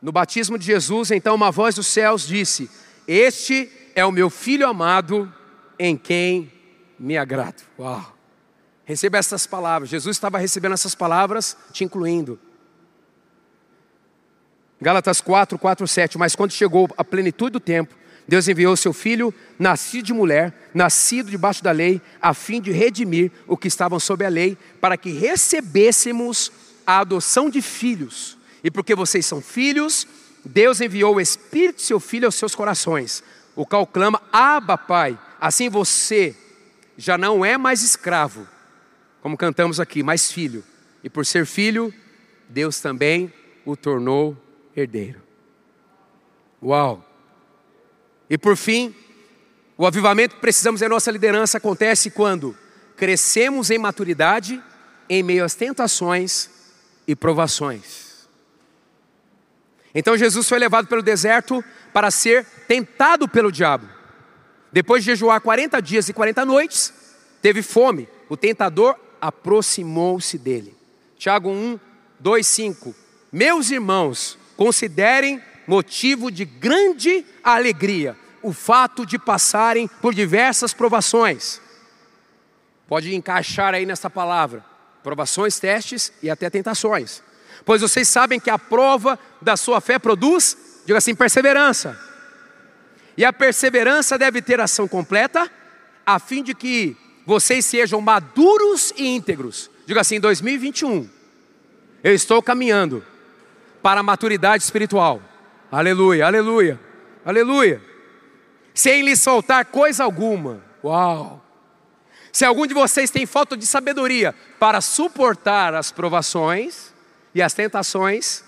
No 0.00 0.10
batismo 0.10 0.58
de 0.58 0.64
Jesus, 0.64 1.10
então, 1.10 1.34
uma 1.34 1.50
voz 1.50 1.74
dos 1.74 1.86
céus 1.86 2.26
disse: 2.26 2.70
Este 3.06 3.70
é 3.98 4.04
o 4.04 4.12
meu 4.12 4.30
filho 4.30 4.68
amado, 4.68 5.32
em 5.76 5.96
quem 5.96 6.52
me 6.98 7.18
agrado. 7.18 7.64
Uau! 7.76 8.16
Receba 8.84 9.18
essas 9.18 9.44
palavras. 9.44 9.90
Jesus 9.90 10.16
estava 10.16 10.38
recebendo 10.38 10.74
essas 10.74 10.94
palavras, 10.94 11.56
te 11.72 11.82
incluindo. 11.82 12.38
Gálatas 14.80 15.20
4, 15.20 15.58
4, 15.58 15.88
7. 15.88 16.16
Mas 16.16 16.36
quando 16.36 16.52
chegou 16.52 16.88
a 16.96 17.04
plenitude 17.04 17.50
do 17.50 17.60
tempo, 17.60 17.92
Deus 18.26 18.46
enviou 18.46 18.76
seu 18.76 18.92
filho, 18.92 19.34
nascido 19.58 20.06
de 20.06 20.12
mulher, 20.12 20.70
nascido 20.72 21.28
debaixo 21.28 21.64
da 21.64 21.72
lei, 21.72 22.00
a 22.22 22.32
fim 22.32 22.60
de 22.60 22.70
redimir 22.70 23.32
o 23.48 23.56
que 23.56 23.66
estavam 23.66 23.98
sob 23.98 24.24
a 24.24 24.28
lei, 24.28 24.56
para 24.80 24.96
que 24.96 25.10
recebêssemos 25.10 26.52
a 26.86 27.00
adoção 27.00 27.50
de 27.50 27.60
filhos. 27.60 28.38
E 28.62 28.70
porque 28.70 28.94
vocês 28.94 29.26
são 29.26 29.40
filhos, 29.40 30.06
Deus 30.44 30.80
enviou 30.80 31.16
o 31.16 31.20
Espírito 31.20 31.76
de 31.76 31.82
seu 31.82 31.98
Filho 31.98 32.26
aos 32.26 32.36
seus 32.36 32.54
corações, 32.54 33.24
o 33.58 33.66
qual 33.66 33.84
clama, 33.84 34.22
Abba, 34.32 34.78
Pai. 34.78 35.18
Assim 35.40 35.68
você 35.68 36.32
já 36.96 37.18
não 37.18 37.44
é 37.44 37.58
mais 37.58 37.82
escravo, 37.82 38.46
como 39.20 39.36
cantamos 39.36 39.80
aqui, 39.80 40.00
mas 40.00 40.30
filho. 40.30 40.62
E 41.02 41.10
por 41.10 41.26
ser 41.26 41.44
filho, 41.44 41.92
Deus 42.48 42.80
também 42.80 43.32
o 43.66 43.76
tornou 43.76 44.36
herdeiro. 44.76 45.20
Uau! 46.62 47.04
E 48.30 48.38
por 48.38 48.56
fim, 48.56 48.94
o 49.76 49.84
avivamento 49.84 50.36
que 50.36 50.40
precisamos 50.40 50.80
em 50.80 50.88
nossa 50.88 51.10
liderança 51.10 51.58
acontece 51.58 52.12
quando 52.12 52.56
crescemos 52.96 53.72
em 53.72 53.78
maturidade 53.78 54.62
em 55.08 55.20
meio 55.20 55.44
às 55.44 55.56
tentações 55.56 56.48
e 57.08 57.16
provações. 57.16 58.07
Então 59.98 60.16
Jesus 60.16 60.48
foi 60.48 60.60
levado 60.60 60.86
pelo 60.86 61.02
deserto 61.02 61.62
para 61.92 62.08
ser 62.08 62.46
tentado 62.68 63.26
pelo 63.26 63.50
diabo. 63.50 63.84
Depois 64.70 65.02
de 65.02 65.10
jejuar 65.10 65.40
40 65.40 65.82
dias 65.82 66.08
e 66.08 66.12
40 66.12 66.44
noites, 66.44 66.94
teve 67.42 67.62
fome. 67.62 68.08
O 68.28 68.36
tentador 68.36 68.94
aproximou-se 69.20 70.38
dele. 70.38 70.72
Tiago 71.16 71.50
1, 71.50 71.80
2, 72.20 72.46
5. 72.46 72.94
Meus 73.32 73.72
irmãos, 73.72 74.38
considerem 74.56 75.42
motivo 75.66 76.30
de 76.30 76.44
grande 76.44 77.26
alegria 77.42 78.16
o 78.40 78.52
fato 78.52 79.04
de 79.04 79.18
passarem 79.18 79.88
por 80.00 80.14
diversas 80.14 80.72
provações. 80.72 81.60
Pode 82.86 83.12
encaixar 83.16 83.74
aí 83.74 83.84
nessa 83.84 84.08
palavra: 84.08 84.64
provações, 85.02 85.58
testes 85.58 86.12
e 86.22 86.30
até 86.30 86.48
tentações. 86.48 87.20
Pois 87.68 87.82
vocês 87.82 88.08
sabem 88.08 88.40
que 88.40 88.48
a 88.48 88.58
prova 88.58 89.18
da 89.42 89.54
sua 89.54 89.78
fé 89.78 89.98
produz, 89.98 90.56
diga 90.86 90.96
assim, 90.96 91.14
perseverança. 91.14 92.00
E 93.14 93.26
a 93.26 93.30
perseverança 93.30 94.16
deve 94.16 94.40
ter 94.40 94.58
ação 94.58 94.88
completa, 94.88 95.52
a 96.06 96.18
fim 96.18 96.42
de 96.42 96.54
que 96.54 96.96
vocês 97.26 97.66
sejam 97.66 98.00
maduros 98.00 98.90
e 98.96 99.08
íntegros. 99.08 99.70
Diga 99.84 100.00
assim, 100.00 100.18
2021, 100.18 101.10
eu 102.02 102.14
estou 102.14 102.42
caminhando 102.42 103.04
para 103.82 104.00
a 104.00 104.02
maturidade 104.02 104.62
espiritual. 104.62 105.20
Aleluia, 105.70 106.24
aleluia, 106.24 106.80
aleluia. 107.22 107.82
Sem 108.72 109.02
lhe 109.02 109.14
soltar 109.14 109.66
coisa 109.66 110.04
alguma. 110.04 110.64
Uau! 110.82 111.44
Se 112.32 112.46
algum 112.46 112.66
de 112.66 112.72
vocês 112.72 113.10
tem 113.10 113.26
falta 113.26 113.58
de 113.58 113.66
sabedoria 113.66 114.34
para 114.58 114.80
suportar 114.80 115.74
as 115.74 115.92
provações 115.92 116.96
e 117.38 117.42
as 117.42 117.54
tentações, 117.54 118.42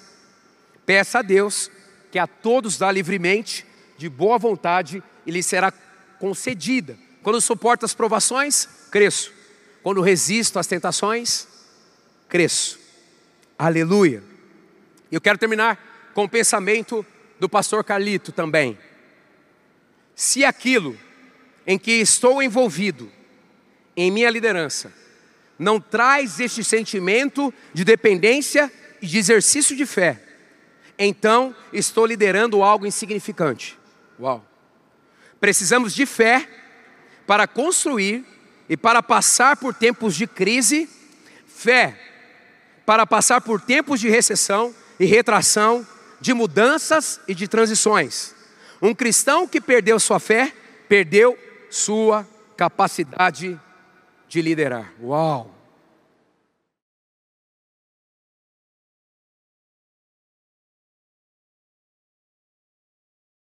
peça 0.84 1.20
a 1.20 1.22
Deus 1.22 1.70
que 2.11 2.18
a 2.18 2.26
todos 2.26 2.76
dá 2.76 2.91
livremente, 2.91 3.64
de 3.97 4.09
boa 4.09 4.36
vontade, 4.36 5.01
e 5.24 5.30
lhe 5.30 5.45
será 5.45 5.70
concedida. 6.18 6.99
Quando 7.22 7.41
suporto 7.41 7.86
as 7.86 7.95
provações, 7.95 8.68
cresço. 8.91 9.32
Quando 9.80 10.01
resisto 10.01 10.59
às 10.59 10.66
tentações, 10.66 11.47
cresço. 12.28 12.80
Aleluia. 13.57 14.24
Eu 15.12 15.20
quero 15.20 15.38
terminar 15.38 16.11
com 16.12 16.24
o 16.24 16.28
pensamento 16.28 17.07
do 17.38 17.49
pastor 17.49 17.84
Carlito 17.84 18.32
também. 18.32 18.76
Se 20.16 20.45
aquilo 20.45 20.99
em 21.64 21.78
que 21.78 21.93
estou 21.93 22.43
envolvido, 22.43 23.09
em 23.97 24.11
minha 24.11 24.30
liderança, 24.30 24.93
não 25.57 25.80
traz 25.80 26.41
este 26.41 26.64
sentimento 26.64 27.55
de 27.72 27.84
dependência 27.84 28.72
e 28.72 28.80
de 29.01 29.18
exercício 29.18 29.76
de 29.76 29.86
fé, 29.86 30.22
então 30.98 31.55
estou 31.72 32.07
liderando 32.07 32.62
algo 32.62 32.86
insignificante. 32.86 33.78
Uau! 34.18 34.44
Precisamos 35.40 35.94
de 35.94 36.05
fé 36.05 36.48
para 37.26 37.46
construir 37.46 38.24
e 38.68 38.76
para 38.76 39.03
passar 39.03 39.57
por 39.57 39.74
tempos 39.74 40.14
de 40.14 40.26
crise, 40.26 40.88
fé 41.46 41.98
para 42.90 43.07
passar 43.07 43.40
por 43.40 43.61
tempos 43.61 44.01
de 44.01 44.09
recessão 44.09 44.74
e 44.98 45.05
retração 45.05 45.86
de 46.20 46.34
mudanças 46.34 47.20
e 47.28 47.34
de 47.34 47.46
transições. 47.46 48.34
Um 48.82 48.92
cristão 48.92 49.46
que 49.46 49.61
perdeu 49.61 50.01
sua 50.01 50.18
fé, 50.18 50.53
perdeu 50.88 51.38
sua 51.70 52.26
capacidade 52.57 53.59
de 54.28 54.42
liderar. 54.42 54.92
Uau! 55.01 55.59